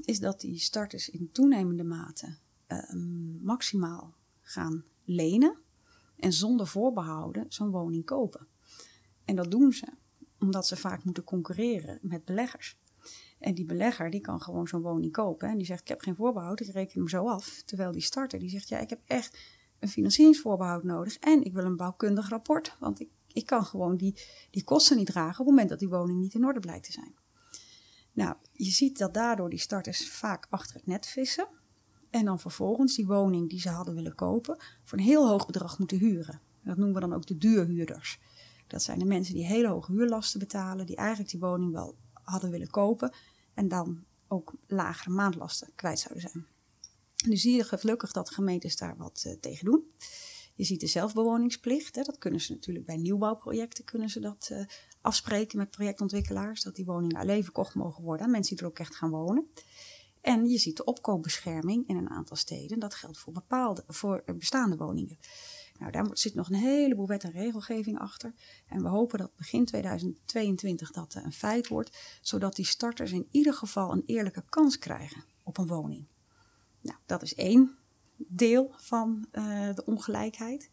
[0.00, 2.36] is dat die starters in toenemende mate
[2.68, 2.92] uh,
[3.42, 5.58] maximaal gaan lenen
[6.16, 8.46] en zonder voorbehouden zo'n woning kopen.
[9.24, 9.86] En dat doen ze
[10.38, 12.78] omdat ze vaak moeten concurreren met beleggers.
[13.38, 16.16] En die belegger die kan gewoon zo'n woning kopen en die zegt ik heb geen
[16.16, 17.62] voorbehoud, ik reken hem zo af.
[17.64, 19.38] Terwijl die starter die zegt ja ik heb echt
[19.78, 24.20] een financieringsvoorbehoud nodig en ik wil een bouwkundig rapport, want ik, ik kan gewoon die,
[24.50, 26.92] die kosten niet dragen op het moment dat die woning niet in orde blijkt te
[26.92, 27.14] zijn.
[28.14, 31.48] Nou, je ziet dat daardoor die starters vaak achter het net vissen.
[32.10, 35.78] En dan vervolgens die woning die ze hadden willen kopen voor een heel hoog bedrag
[35.78, 36.40] moeten huren.
[36.62, 38.18] Dat noemen we dan ook de duurhuurders.
[38.66, 42.50] Dat zijn de mensen die hele hoge huurlasten betalen, die eigenlijk die woning wel hadden
[42.50, 43.14] willen kopen
[43.54, 46.46] en dan ook lagere maandlasten kwijt zouden zijn.
[47.26, 49.84] Nu zie je gelukkig dat gemeentes daar wat uh, tegen doen.
[50.54, 51.96] Je ziet de zelfbewoningsplicht.
[51.96, 54.64] Hè, dat kunnen ze natuurlijk bij nieuwbouwprojecten kunnen ze dat uh,
[55.04, 56.62] afspreken met projectontwikkelaars.
[56.62, 59.50] Dat die woningen alleen verkocht mogen worden aan mensen die er ook echt gaan wonen.
[60.20, 62.78] En je ziet de opkoopbescherming in een aantal steden.
[62.78, 65.18] Dat geldt voor, bepaalde, voor bestaande woningen.
[65.78, 68.34] Nou, daar zit nog een heleboel wet en regelgeving achter.
[68.66, 72.18] En we hopen dat begin 2022 dat een feit wordt.
[72.20, 76.06] Zodat die starters in ieder geval een eerlijke kans krijgen op een woning.
[76.80, 77.78] Nou, dat is één
[78.16, 80.70] deel van uh, de ongelijkheid.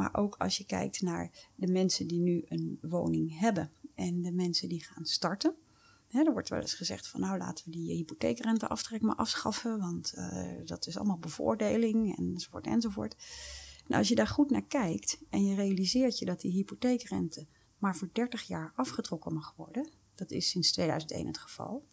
[0.00, 4.32] Maar ook als je kijkt naar de mensen die nu een woning hebben en de
[4.32, 5.54] mensen die gaan starten.
[6.08, 10.14] er wordt wel eens gezegd van nou laten we die hypotheekrenteaftrek maar afschaffen, want
[10.64, 13.16] dat is allemaal bevoordeling enzovoort enzovoort.
[13.86, 17.46] Nou, als je daar goed naar kijkt en je realiseert je dat die hypotheekrente
[17.78, 21.88] maar voor 30 jaar afgetrokken mag worden, dat is sinds 2001 het geval,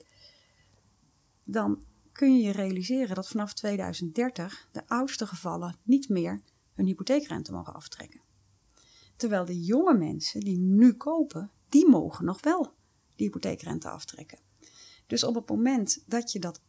[1.44, 6.42] dan kun je je realiseren dat vanaf 2030 de oudste gevallen niet meer
[6.78, 8.22] hun hypotheekrente mogen aftrekken.
[9.16, 12.74] Terwijl de jonge mensen die nu kopen, die mogen nog wel
[13.16, 14.40] die hypotheekrente aftrekken.
[15.08, 16.62] Dus op het moment dat je dat,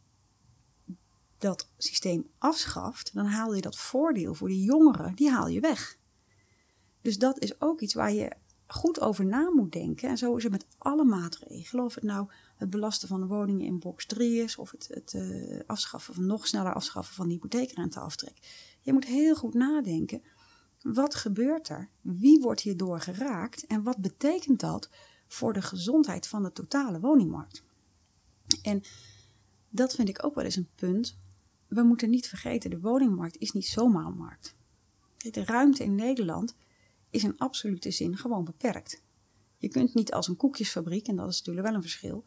[1.37, 5.97] dat systeem afschaft, dan haal je dat voordeel voor die jongeren, die haal je weg.
[7.01, 8.35] Dus dat is ook iets waar je
[8.67, 10.09] goed over na moet denken.
[10.09, 11.85] En zo is het met alle maatregelen.
[11.85, 15.13] Of het nou het belasten van de woningen in box 3 is, of het, het
[15.13, 18.37] uh, afschaffen van nog sneller afschaffen van de hypotheekrenteaftrek.
[18.89, 20.21] Je moet heel goed nadenken.
[20.81, 21.89] Wat gebeurt er?
[22.01, 23.65] Wie wordt hierdoor geraakt?
[23.65, 24.89] En wat betekent dat
[25.27, 27.63] voor de gezondheid van de totale woningmarkt?
[28.61, 28.81] En
[29.69, 31.17] dat vind ik ook wel eens een punt.
[31.67, 34.55] We moeten niet vergeten, de woningmarkt is niet zomaar een markt.
[35.17, 36.55] De ruimte in Nederland
[37.09, 39.03] is in absolute zin gewoon beperkt.
[39.57, 42.23] Je kunt niet als een koekjesfabriek, en dat is natuurlijk wel een verschil,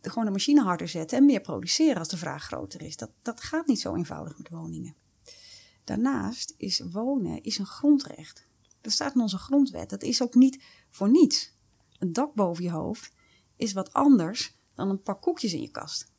[0.00, 2.96] gewoon de machine harder zetten en meer produceren als de vraag groter is.
[2.96, 5.06] Dat, dat gaat niet zo eenvoudig met woningen.
[5.88, 8.46] Daarnaast is wonen is een grondrecht.
[8.80, 9.90] Dat staat in onze grondwet.
[9.90, 11.56] Dat is ook niet voor niets.
[11.98, 13.12] Een dak boven je hoofd
[13.56, 16.12] is wat anders dan een pak koekjes in je kast.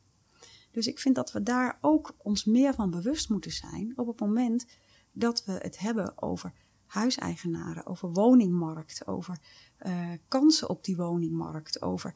[0.71, 4.19] Dus ik vind dat we daar ook ons meer van bewust moeten zijn op het
[4.19, 4.65] moment
[5.11, 6.53] dat we het hebben over
[6.85, 9.39] huiseigenaren, over woningmarkt, over
[9.79, 12.13] uh, kansen op die woningmarkt, over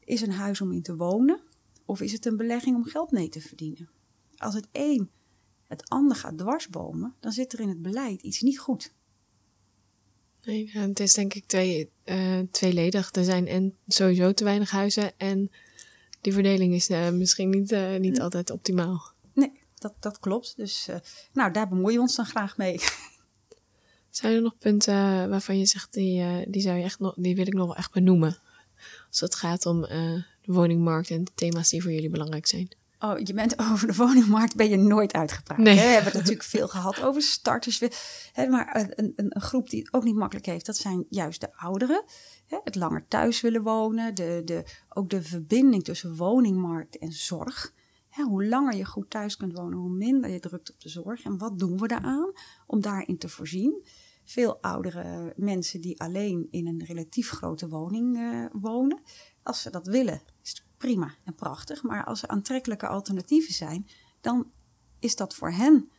[0.00, 1.40] is een huis om in te wonen
[1.84, 3.88] of is het een belegging om geld mee te verdienen?
[4.36, 5.10] Als het een
[5.66, 8.92] het ander gaat dwarsbomen, dan zit er in het beleid iets niet goed.
[10.46, 13.14] Nee, het is denk ik twee, uh, tweeledig.
[13.14, 15.50] Er zijn en sowieso te weinig huizen en
[16.20, 19.12] die verdeling is uh, misschien niet, uh, niet altijd optimaal.
[19.32, 20.56] Nee, dat, dat klopt.
[20.56, 20.88] Dus
[21.32, 22.80] nou, daar bemoeien we ons dan graag mee.
[24.10, 27.46] Zijn er nog punten waarvan je zegt, die, die, zou je echt nog, die wil
[27.46, 28.38] ik nog wel echt benoemen?
[29.08, 32.68] Als het gaat om de woningmarkt en de thema's die voor jullie belangrijk zijn.
[32.98, 35.58] Oh, je bent over de woningmarkt ben je nooit uitgepraat.
[35.58, 35.74] Nee.
[35.74, 37.82] We hebben het natuurlijk veel gehad over starters.
[38.32, 41.40] Hè, maar een, een, een, groep die het ook niet makkelijk heeft, dat zijn juist
[41.40, 42.04] de ouderen.
[42.46, 44.14] Hè, het langer thuis willen wonen.
[44.14, 47.72] De, de, ook de verbinding tussen woningmarkt en zorg.
[48.10, 51.22] hoe langer je goed thuis kunt wonen, hoe minder je drukt op de zorg.
[51.22, 52.32] En wat doen we daaraan
[52.66, 53.84] om daarin te voorzien?
[54.24, 59.00] Veel oudere mensen die alleen in een relatief grote woning uh, wonen.
[59.42, 61.82] Als ze dat willen, is het prima en prachtig.
[61.82, 63.88] Maar als er aantrekkelijke alternatieven zijn,
[64.20, 64.50] dan
[64.98, 65.90] is dat voor hen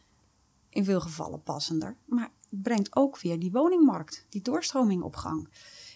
[0.70, 1.98] in veel gevallen passender.
[2.06, 5.50] Maar het brengt ook weer die woningmarkt, die doorstroming op gang.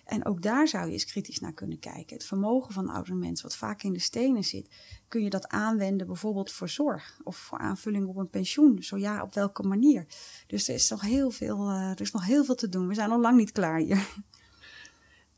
[0.05, 2.15] En ook daar zou je eens kritisch naar kunnen kijken.
[2.15, 4.69] Het vermogen van oudere mensen, wat vaak in de stenen zit,
[5.07, 8.83] kun je dat aanwenden bijvoorbeeld voor zorg of voor aanvulling op een pensioen?
[8.83, 10.05] Zo ja, op welke manier?
[10.47, 12.87] Dus er is nog heel veel, uh, er is nog heel veel te doen.
[12.87, 14.07] We zijn nog lang niet klaar hier.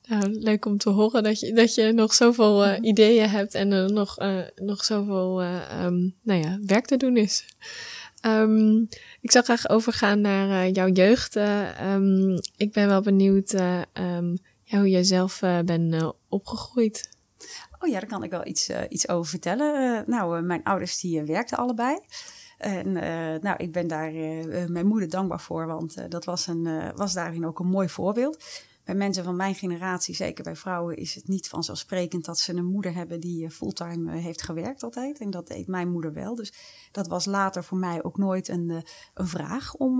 [0.07, 3.71] Nou, leuk om te horen dat je, dat je nog zoveel uh, ideeën hebt en
[3.71, 7.45] er nog, uh, nog zoveel uh, um, nou ja, werk te doen is.
[8.25, 8.87] Um,
[9.21, 11.35] ik zou graag overgaan naar jouw jeugd.
[11.35, 13.51] Um, ik ben wel benieuwd
[14.63, 17.09] ja, hoe jij zelf bent opgegroeid.
[17.79, 20.03] Oh ja, daar kan ik wel iets, iets over vertellen.
[20.07, 21.99] nou, mijn ouders die werkten allebei.
[22.57, 22.91] En
[23.41, 24.11] nou, ik ben daar
[24.67, 28.43] mijn moeder dankbaar voor, want dat was, een, was daarin ook een mooi voorbeeld
[28.83, 32.65] bij mensen van mijn generatie, zeker bij vrouwen, is het niet vanzelfsprekend dat ze een
[32.65, 35.19] moeder hebben die eh, fulltime eh, heeft gewerkt altijd.
[35.19, 36.35] En dat deed mijn moeder wel.
[36.35, 36.53] Dus
[36.91, 38.77] dat was later voor mij ook nooit een, eh,
[39.13, 39.97] een vraag om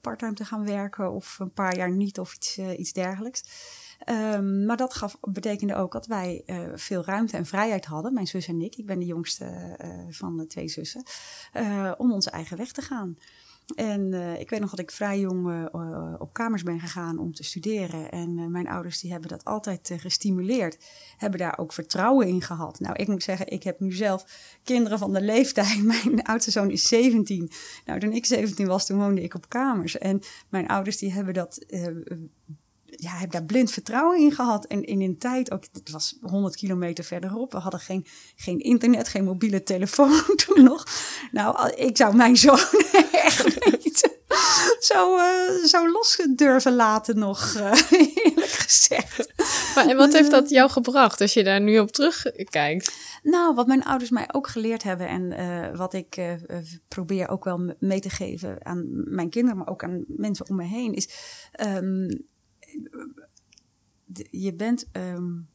[0.00, 3.44] parttime te gaan werken of een paar jaar niet of iets, iets dergelijks.
[4.08, 6.42] Um, maar dat gaf, betekende ook dat wij
[6.74, 8.76] veel ruimte en vrijheid hadden, mijn zus en ik.
[8.76, 9.76] Ik ben de jongste
[10.10, 11.02] van de twee zussen,
[11.96, 13.16] om onze eigen weg te gaan.
[13.74, 17.34] En uh, ik weet nog dat ik vrij jong uh, op kamers ben gegaan om
[17.34, 18.10] te studeren.
[18.10, 20.78] En mijn ouders die hebben dat altijd gestimuleerd.
[21.16, 22.80] Hebben daar ook vertrouwen in gehad.
[22.80, 24.24] Nou, ik moet zeggen, ik heb nu zelf
[24.62, 25.82] kinderen van de leeftijd.
[26.04, 27.50] Mijn oudste zoon is 17.
[27.84, 29.98] Nou, toen ik 17 was, toen woonde ik op kamers.
[29.98, 31.64] En mijn ouders die hebben dat
[32.96, 34.66] ja, heb daar blind vertrouwen in gehad.
[34.66, 37.52] En in een tijd, ook, het was 100 kilometer verderop.
[37.52, 38.06] We hadden geen,
[38.36, 40.86] geen internet, geen mobiele telefoon toen nog.
[41.32, 42.58] Nou, ik zou mijn zoon
[43.12, 44.14] echt niet
[44.78, 47.72] zo, uh, zo los durven laten nog, uh,
[48.24, 49.32] eerlijk gezegd.
[49.74, 52.94] Maar en wat heeft dat jou gebracht als je daar nu op terugkijkt?
[53.22, 56.36] Nou, wat mijn ouders mij ook geleerd hebben en uh, wat ik
[56.88, 60.64] probeer ook wel mee te geven aan mijn kinderen, maar ook aan mensen om me
[60.64, 61.08] heen, is
[61.66, 62.26] um,
[64.30, 65.48] je bent um,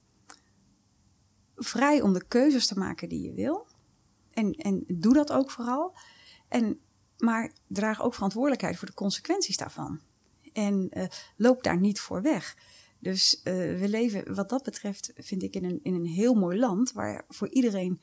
[1.55, 3.67] vrij om de keuzes te maken die je wil.
[4.31, 5.95] En, en doe dat ook vooral.
[6.47, 6.79] En,
[7.17, 9.99] maar draag ook verantwoordelijkheid voor de consequenties daarvan.
[10.53, 11.05] En uh,
[11.37, 12.57] loop daar niet voor weg.
[12.99, 16.59] Dus uh, we leven wat dat betreft, vind ik, in een, in een heel mooi
[16.59, 17.99] land waar voor iedereen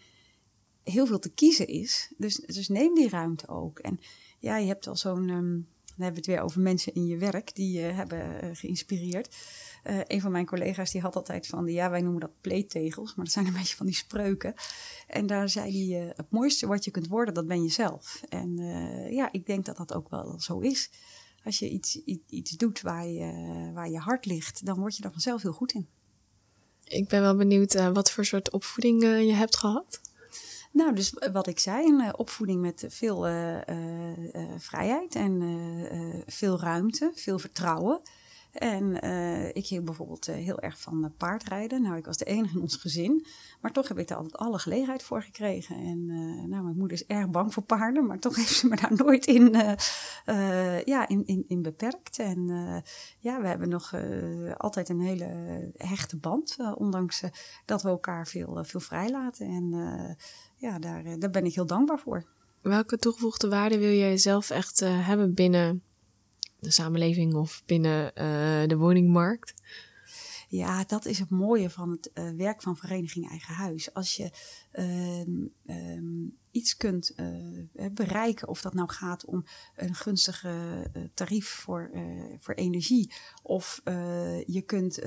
[0.82, 2.12] heel veel te kiezen is.
[2.16, 3.78] Dus, dus neem die ruimte ook.
[3.78, 3.98] En
[4.38, 5.28] ja, je hebt al zo'n.
[5.28, 8.50] Um, dan hebben we het weer over mensen in je werk die je hebben uh,
[8.52, 9.36] geïnspireerd.
[9.84, 13.24] Uh, een van mijn collega's die had altijd van, ja, wij noemen dat pleettegels, maar
[13.24, 14.54] dat zijn een beetje van die spreuken.
[15.06, 18.22] En daar zei hij, uh, het mooiste wat je kunt worden, dat ben je zelf.
[18.28, 18.56] En
[19.10, 20.90] ja, ik denk dat dat ook wel zo is.
[21.44, 25.12] Als je iets, iets doet waar je, waar je hart ligt, dan word je daar
[25.12, 25.88] vanzelf heel goed in.
[26.84, 30.00] Ik ben wel benieuwd wat voor soort opvoeding je hebt gehad.
[30.72, 33.62] Nou, dus wat ik zei, een opvoeding met veel uh, uh,
[34.56, 35.42] vrijheid en
[36.26, 38.00] veel ruimte, veel vertrouwen.
[38.52, 39.02] En
[39.54, 41.82] ik hield bijvoorbeeld heel erg van paardrijden.
[41.82, 43.26] Nou, ik was de enige in ons gezin.
[43.60, 45.76] Maar toch heb ik daar altijd alle gelegenheid voor gekregen.
[45.76, 46.06] En
[46.48, 48.06] nou, mijn moeder is erg bang voor paarden.
[48.06, 49.52] Maar toch heeft ze me daar nooit in,
[50.84, 52.18] ja, in, in, in beperkt.
[52.18, 52.46] En
[53.18, 53.94] ja, we hebben nog
[54.56, 56.56] altijd een hele hechte band.
[56.74, 57.22] ondanks
[57.64, 59.46] dat we elkaar veel, veel vrijlaten.
[59.46, 60.16] En
[60.58, 62.24] ja, daar, eh, daar ben ik heel dankbaar voor.
[62.62, 65.82] Welke toegevoegde waarde wil jij zelf echt uh, hebben binnen
[66.60, 69.54] de samenleving of binnen uh, de woningmarkt?
[70.48, 73.94] Ja, dat is het mooie van het uh, werk van Vereniging Eigen Huis.
[73.94, 74.30] Als je
[74.72, 79.44] um, iets kunt uh, bereiken, of dat nou gaat om
[79.76, 80.48] een gunstige
[80.96, 81.90] uh, tarief voor,
[82.38, 83.80] voor energie, of
[84.46, 85.02] je kunt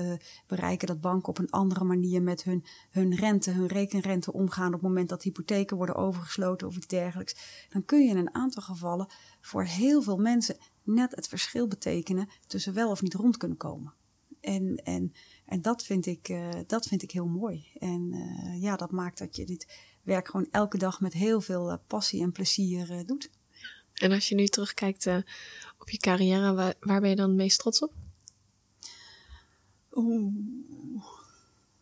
[0.46, 4.72] bereiken dat banken op een andere manier met hun, hun rente, hun rekenrente omgaan op
[4.72, 8.62] het moment dat hypotheken worden overgesloten of iets dergelijks, dan kun je in een aantal
[8.62, 13.56] gevallen voor heel veel mensen net het verschil betekenen tussen wel of niet rond kunnen
[13.56, 13.94] komen.
[14.40, 15.12] En, en,
[15.46, 16.36] en dat, vind ik,
[16.66, 17.66] dat vind ik heel mooi.
[17.78, 18.14] En
[18.60, 22.22] ja, dat maakt dat je dit werk gewoon elke dag met heel veel uh, passie
[22.22, 23.30] en plezier doet.
[23.94, 25.06] En als je nu terugkijkt
[25.78, 27.92] op je carrière, waar, waar, ben je dan het meest trots op?
[29.94, 30.34] Oeh,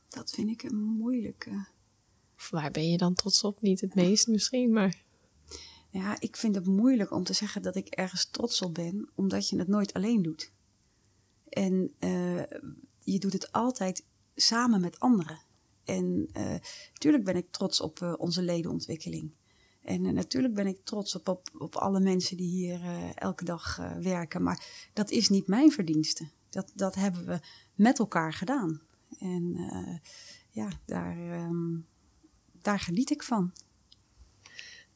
[0.09, 1.67] dat vind ik een moeilijke.
[2.37, 3.61] Of waar ben je dan trots op?
[3.61, 5.03] Niet het meest misschien, maar.
[5.91, 9.49] Ja, ik vind het moeilijk om te zeggen dat ik ergens trots op ben, omdat
[9.49, 10.53] je het nooit alleen doet.
[11.49, 12.43] En uh,
[13.01, 14.05] je doet het altijd
[14.35, 15.41] samen met anderen.
[15.91, 16.29] En
[16.93, 19.31] natuurlijk uh, ben ik trots op uh, onze ledenontwikkeling.
[19.83, 22.81] En natuurlijk ben ik trots op, op, op alle mensen die hier
[23.15, 24.43] elke dag werken.
[24.43, 26.29] Maar dat is niet mijn verdienste.
[26.49, 27.39] Dat, dat hebben we
[27.75, 28.81] met elkaar gedaan.
[29.19, 29.57] En
[30.51, 31.87] ja, daar, um,
[32.63, 33.53] daar geniet ik van.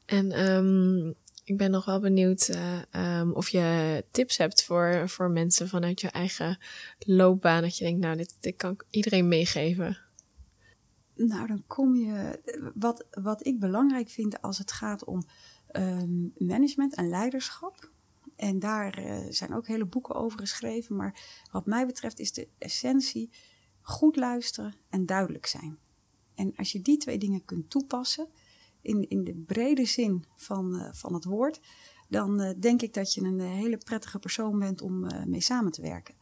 [0.07, 1.15] En um,
[1.45, 2.59] ik ben nog wel benieuwd
[2.91, 6.59] um, of je tips hebt voor, voor mensen vanuit je eigen
[6.99, 7.63] loopbaan.
[7.63, 9.99] Dat je denkt, nou, dit, dit kan iedereen meegeven.
[11.15, 12.41] Nou, dan kom je.
[12.75, 15.23] Wat, wat ik belangrijk vind als het gaat om
[15.73, 17.93] um, management en leiderschap.
[18.37, 20.97] En daar uh, zijn ook hele boeken over geschreven.
[20.97, 23.31] Maar wat mij betreft is de essentie
[23.81, 25.79] goed luisteren en duidelijk zijn.
[26.35, 28.29] En als je die twee dingen kunt toepassen
[28.81, 31.61] in, in de brede zin van, uh, van het woord,
[32.09, 35.83] dan uh, denk ik dat je een hele prettige persoon bent om mee samen te
[35.83, 36.15] werken.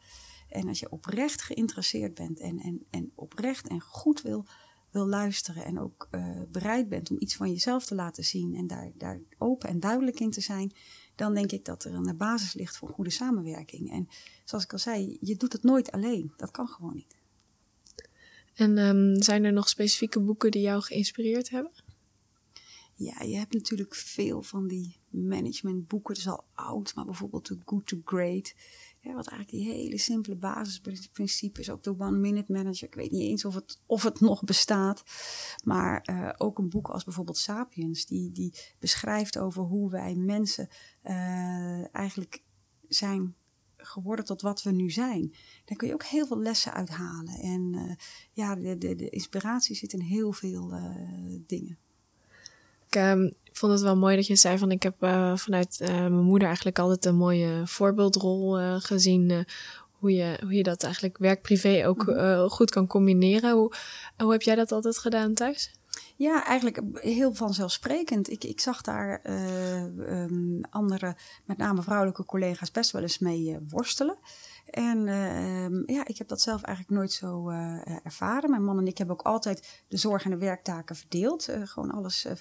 [0.48, 4.46] En als je oprecht geïnteresseerd bent en, en, en oprecht en goed wil,
[4.92, 6.08] wil luisteren en ook
[6.48, 10.20] bereid bent om iets van jezelf te laten zien en daar, daar open en duidelijk
[10.20, 10.72] in te zijn,
[11.14, 13.90] dan denk ik dat er een basis ligt voor goede samenwerking.
[13.90, 14.08] En
[14.44, 16.32] zoals ik al zei, je doet het nooit alleen.
[16.36, 17.16] Dat kan gewoon niet.
[18.54, 21.72] En um, zijn er nog specifieke boeken die jou geïnspireerd hebben?
[22.94, 26.14] Ja, je hebt natuurlijk veel van die managementboeken.
[26.14, 28.54] Het is al oud, maar bijvoorbeeld The Good to Great.
[29.04, 31.70] Ja, wat eigenlijk die hele simpele basisprincipes.
[31.70, 32.86] Ook de One Minute Manager.
[32.86, 35.02] Ik weet niet eens of het, of het nog bestaat.
[35.64, 38.06] Maar uh, ook een boek als bijvoorbeeld Sapiens.
[38.06, 40.68] Die, die beschrijft over hoe wij mensen
[41.04, 42.42] uh, eigenlijk
[42.88, 43.34] zijn
[43.76, 45.34] geworden tot wat we nu zijn.
[45.64, 47.34] Daar kun je ook heel veel lessen uithalen.
[47.34, 47.94] En uh,
[48.32, 50.74] ja, de, de, de inspiratie zit in heel veel
[51.46, 51.78] dingen
[52.92, 55.88] ik uh, vond het wel mooi dat je zei van ik heb uh, vanuit uh,
[55.88, 59.46] mijn moeder eigenlijk altijd een mooie voorbeeldrol uh, gezien.
[59.92, 62.48] hoe, je, hoe je dat eigenlijk werk-privé ook mhm.
[62.48, 63.52] goed kan combineren.
[63.52, 63.72] Hoe,
[64.16, 65.72] hoe heb jij dat altijd gedaan thuis?
[66.16, 68.30] Ja, eigenlijk heel vanzelfsprekend.
[68.30, 69.20] Ik, ik zag daar
[70.08, 74.18] um, andere, met name vrouwelijke collega's, best wel eens mee worstelen.
[74.66, 78.50] En uh, ja, ik heb dat zelf eigenlijk nooit zo uh, ervaren.
[78.50, 81.48] Mijn man en ik hebben ook altijd de zorg en de werktaken verdeeld.
[81.48, 82.32] Uh, gewoon alles 50-50.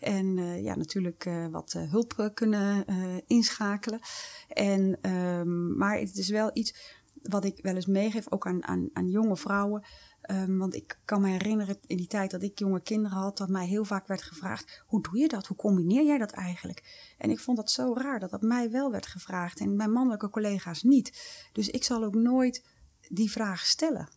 [0.00, 2.84] en ja, natuurlijk wat hulp kunnen
[3.26, 4.00] inschakelen.
[4.48, 8.90] En, um, maar het is wel iets wat ik wel eens meegeef, ook aan, aan,
[8.92, 9.84] aan jonge vrouwen.
[10.24, 13.48] Ehm, want ik kan me herinneren in die tijd dat ik jonge kinderen had, dat
[13.48, 15.46] mij heel vaak werd gevraagd: hoe doe je dat?
[15.46, 17.12] Hoe combineer jij dat eigenlijk?
[17.18, 20.30] En ik vond dat zo raar dat dat mij wel werd gevraagd en mijn mannelijke
[20.30, 21.48] collega's niet.
[21.52, 22.64] Dus ik zal ook nooit
[23.08, 24.08] die vraag stellen.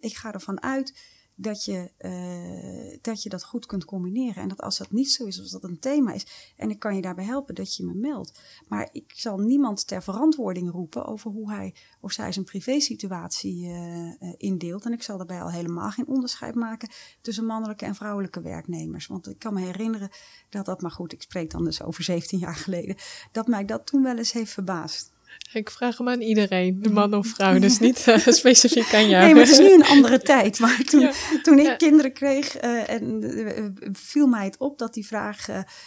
[0.00, 4.42] Ik ga ervan uit dat je, uh, dat je dat goed kunt combineren.
[4.42, 6.26] En dat als dat niet zo is, of als dat een thema is,
[6.56, 8.40] en ik kan je daarbij helpen, dat je me meldt.
[8.68, 14.12] Maar ik zal niemand ter verantwoording roepen over hoe hij of zij zijn privésituatie uh,
[14.36, 14.84] indeelt.
[14.84, 19.06] En ik zal daarbij al helemaal geen onderscheid maken tussen mannelijke en vrouwelijke werknemers.
[19.06, 20.10] Want ik kan me herinneren
[20.48, 22.96] dat dat, maar goed, ik spreek dan dus over 17 jaar geleden,
[23.32, 25.16] dat mij dat toen wel eens heeft verbaasd.
[25.52, 29.24] Ik vraag hem aan iedereen, de man of vrouw, dus niet uh, specifiek aan jou.
[29.24, 30.58] Nee, maar het is nu een andere tijd.
[30.58, 31.10] Maar toen,
[31.42, 35.46] toen ik kinderen kreeg, uh, en, uh, viel mij het op dat die vraag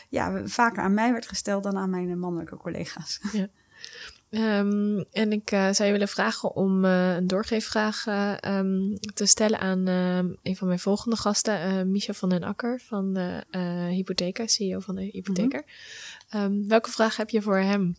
[0.10, 3.20] ja, vaker aan mij werd gesteld dan aan mijn mannelijke collega's.
[3.32, 3.48] Ja.
[4.60, 8.06] Um, en ik zou je willen vragen om een doorgeefvraag
[8.46, 9.88] um, te stellen aan
[10.44, 13.44] een van mijn volgende gasten, Micha van den Akker van de
[13.90, 15.64] Hypotheker, CEO van de Hypotheker.
[15.66, 16.54] Mm -hmm.
[16.54, 17.96] um, welke vraag heb je voor hem?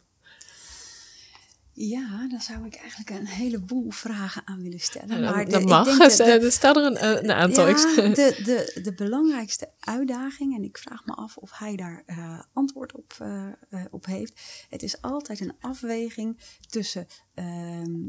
[1.88, 5.20] Ja, dan zou ik eigenlijk een heleboel vragen aan willen stellen.
[5.20, 5.88] Ja, maar dat mag.
[5.88, 7.68] Ik denk de, stel er een, een aantal.
[7.68, 12.40] Ja, de, de, de belangrijkste uitdaging, en ik vraag me af of hij daar uh,
[12.52, 14.66] antwoord op, uh, uh, op heeft.
[14.68, 18.08] Het is altijd een afweging tussen ehm,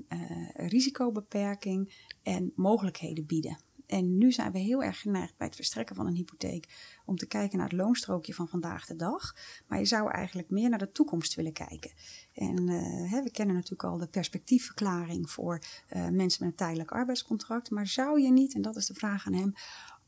[0.54, 1.94] risicobeperking
[2.24, 3.58] en mogelijkheden bieden.
[3.86, 6.68] En nu zijn we heel erg geneigd bij het verstrekken van een hypotheek
[7.06, 9.36] om te kijken naar het loonstrookje van vandaag de dag.
[9.68, 11.92] Maar je zou eigenlijk meer naar de toekomst willen kijken.
[12.34, 15.60] En uh, hè, we kennen natuurlijk al de perspectiefverklaring voor
[15.90, 17.70] uh, mensen met een tijdelijk arbeidscontract.
[17.70, 19.54] Maar zou je niet, en dat is de vraag aan hem,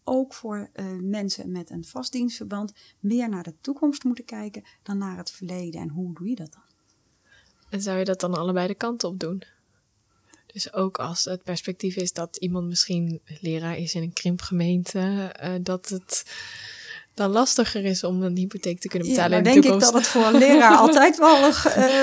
[0.04, 5.18] ook voor uh, mensen met een vastdienstverband meer naar de toekomst moeten kijken dan naar
[5.18, 5.82] het verleden?
[5.82, 6.64] En hoe doe je dat dan?
[7.70, 9.44] En zou je dat dan allebei de kanten op doen?
[10.56, 14.99] Dus ook als het perspectief is dat iemand misschien leraar is in een krimpgemeente,
[15.43, 16.26] uh, dat het
[17.14, 19.38] dan lastiger is om een hypotheek te kunnen betalen.
[19.38, 21.53] Ja, dan denk ik dat het voor een leraar altijd wel uh,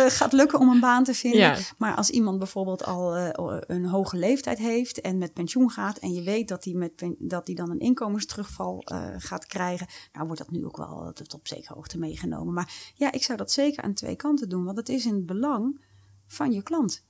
[0.07, 1.41] gaat lukken om een baan te vinden.
[1.41, 1.57] Ja.
[1.79, 3.29] Maar als iemand bijvoorbeeld al uh,
[3.67, 7.47] een hoge leeftijd heeft en met pensioen gaat en je weet dat hij met dat
[7.47, 11.49] hij dan een inkomensterugval uh, gaat krijgen, nou wordt dat nu ook wel tot op
[11.49, 12.55] zekere hoogte meegenomen.
[12.55, 15.27] Maar ja, ik zou dat zeker aan twee kanten doen, want het is in het
[15.27, 15.81] belang
[16.27, 17.05] van je klant.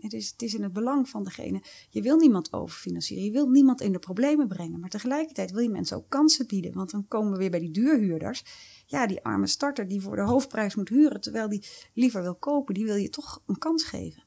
[0.00, 1.62] Het is, het is in het belang van degene.
[1.90, 3.24] Je wil niemand overfinancieren.
[3.24, 4.80] Je wil niemand in de problemen brengen.
[4.80, 6.74] Maar tegelijkertijd wil je mensen ook kansen bieden.
[6.74, 8.44] Want dan komen we weer bij die duurhuurders.
[8.86, 11.20] Ja, die arme starter die voor de hoofdprijs moet huren.
[11.20, 12.74] Terwijl die liever wil kopen.
[12.74, 14.24] Die wil je toch een kans geven.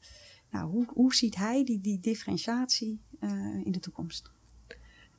[0.52, 4.32] Nou, hoe, hoe ziet hij die, die differentiatie uh, in de toekomst?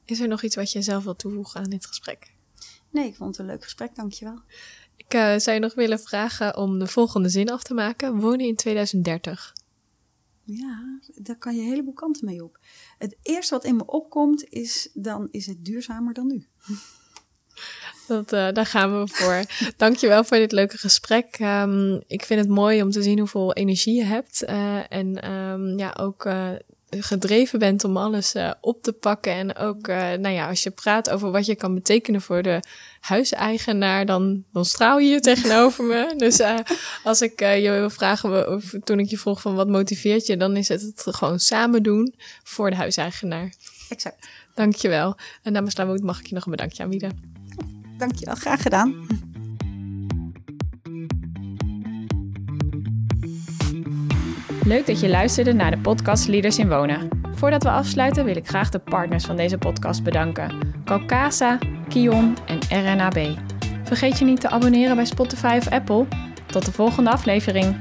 [0.04, 2.34] Is er nog iets wat je zelf wil toevoegen aan dit gesprek?
[2.90, 3.94] Nee, ik vond het een leuk gesprek.
[3.94, 4.40] Dankjewel.
[4.96, 8.20] Ik uh, zou je nog willen vragen om de volgende zin af te maken.
[8.20, 9.52] Wonen in 2030.
[10.52, 12.58] Ja, daar kan je een heleboel kanten mee op.
[12.98, 16.46] Het eerste wat in me opkomt is, dan is het duurzamer dan nu.
[18.06, 19.44] Dat, uh, daar gaan we voor.
[19.76, 21.38] Dankjewel voor dit leuke gesprek.
[21.40, 24.42] Um, ik vind het mooi om te zien hoeveel energie je hebt.
[24.42, 26.50] Uh, en um, ja, ook uh,
[26.90, 29.32] gedreven bent om alles uh, op te pakken.
[29.32, 32.62] En ook, uh, nou ja, als je praat over wat je kan betekenen voor de
[33.00, 36.14] huiseigenaar, dan, dan straal je je tegenover me.
[36.16, 36.58] Dus uh,
[37.04, 40.56] als ik je wil vragen, of toen ik je vroeg van wat motiveert je, dan
[40.56, 43.52] is het het gewoon samen doen voor de huiseigenaar.
[43.88, 44.28] Exact.
[44.54, 45.16] Dankjewel.
[45.42, 47.38] En namens Lamoed mag ik je nog een bedankje aanbieden.
[47.98, 49.06] Dankjewel, graag gedaan.
[54.64, 57.08] Leuk dat je luisterde naar de podcast Leaders in Wonen.
[57.34, 60.58] Voordat we afsluiten wil ik graag de partners van deze podcast bedanken.
[60.84, 61.58] Calcasa,
[61.88, 63.38] Kion en RNAB.
[63.84, 66.06] Vergeet je niet te abonneren bij Spotify of Apple.
[66.46, 67.76] Tot de volgende aflevering.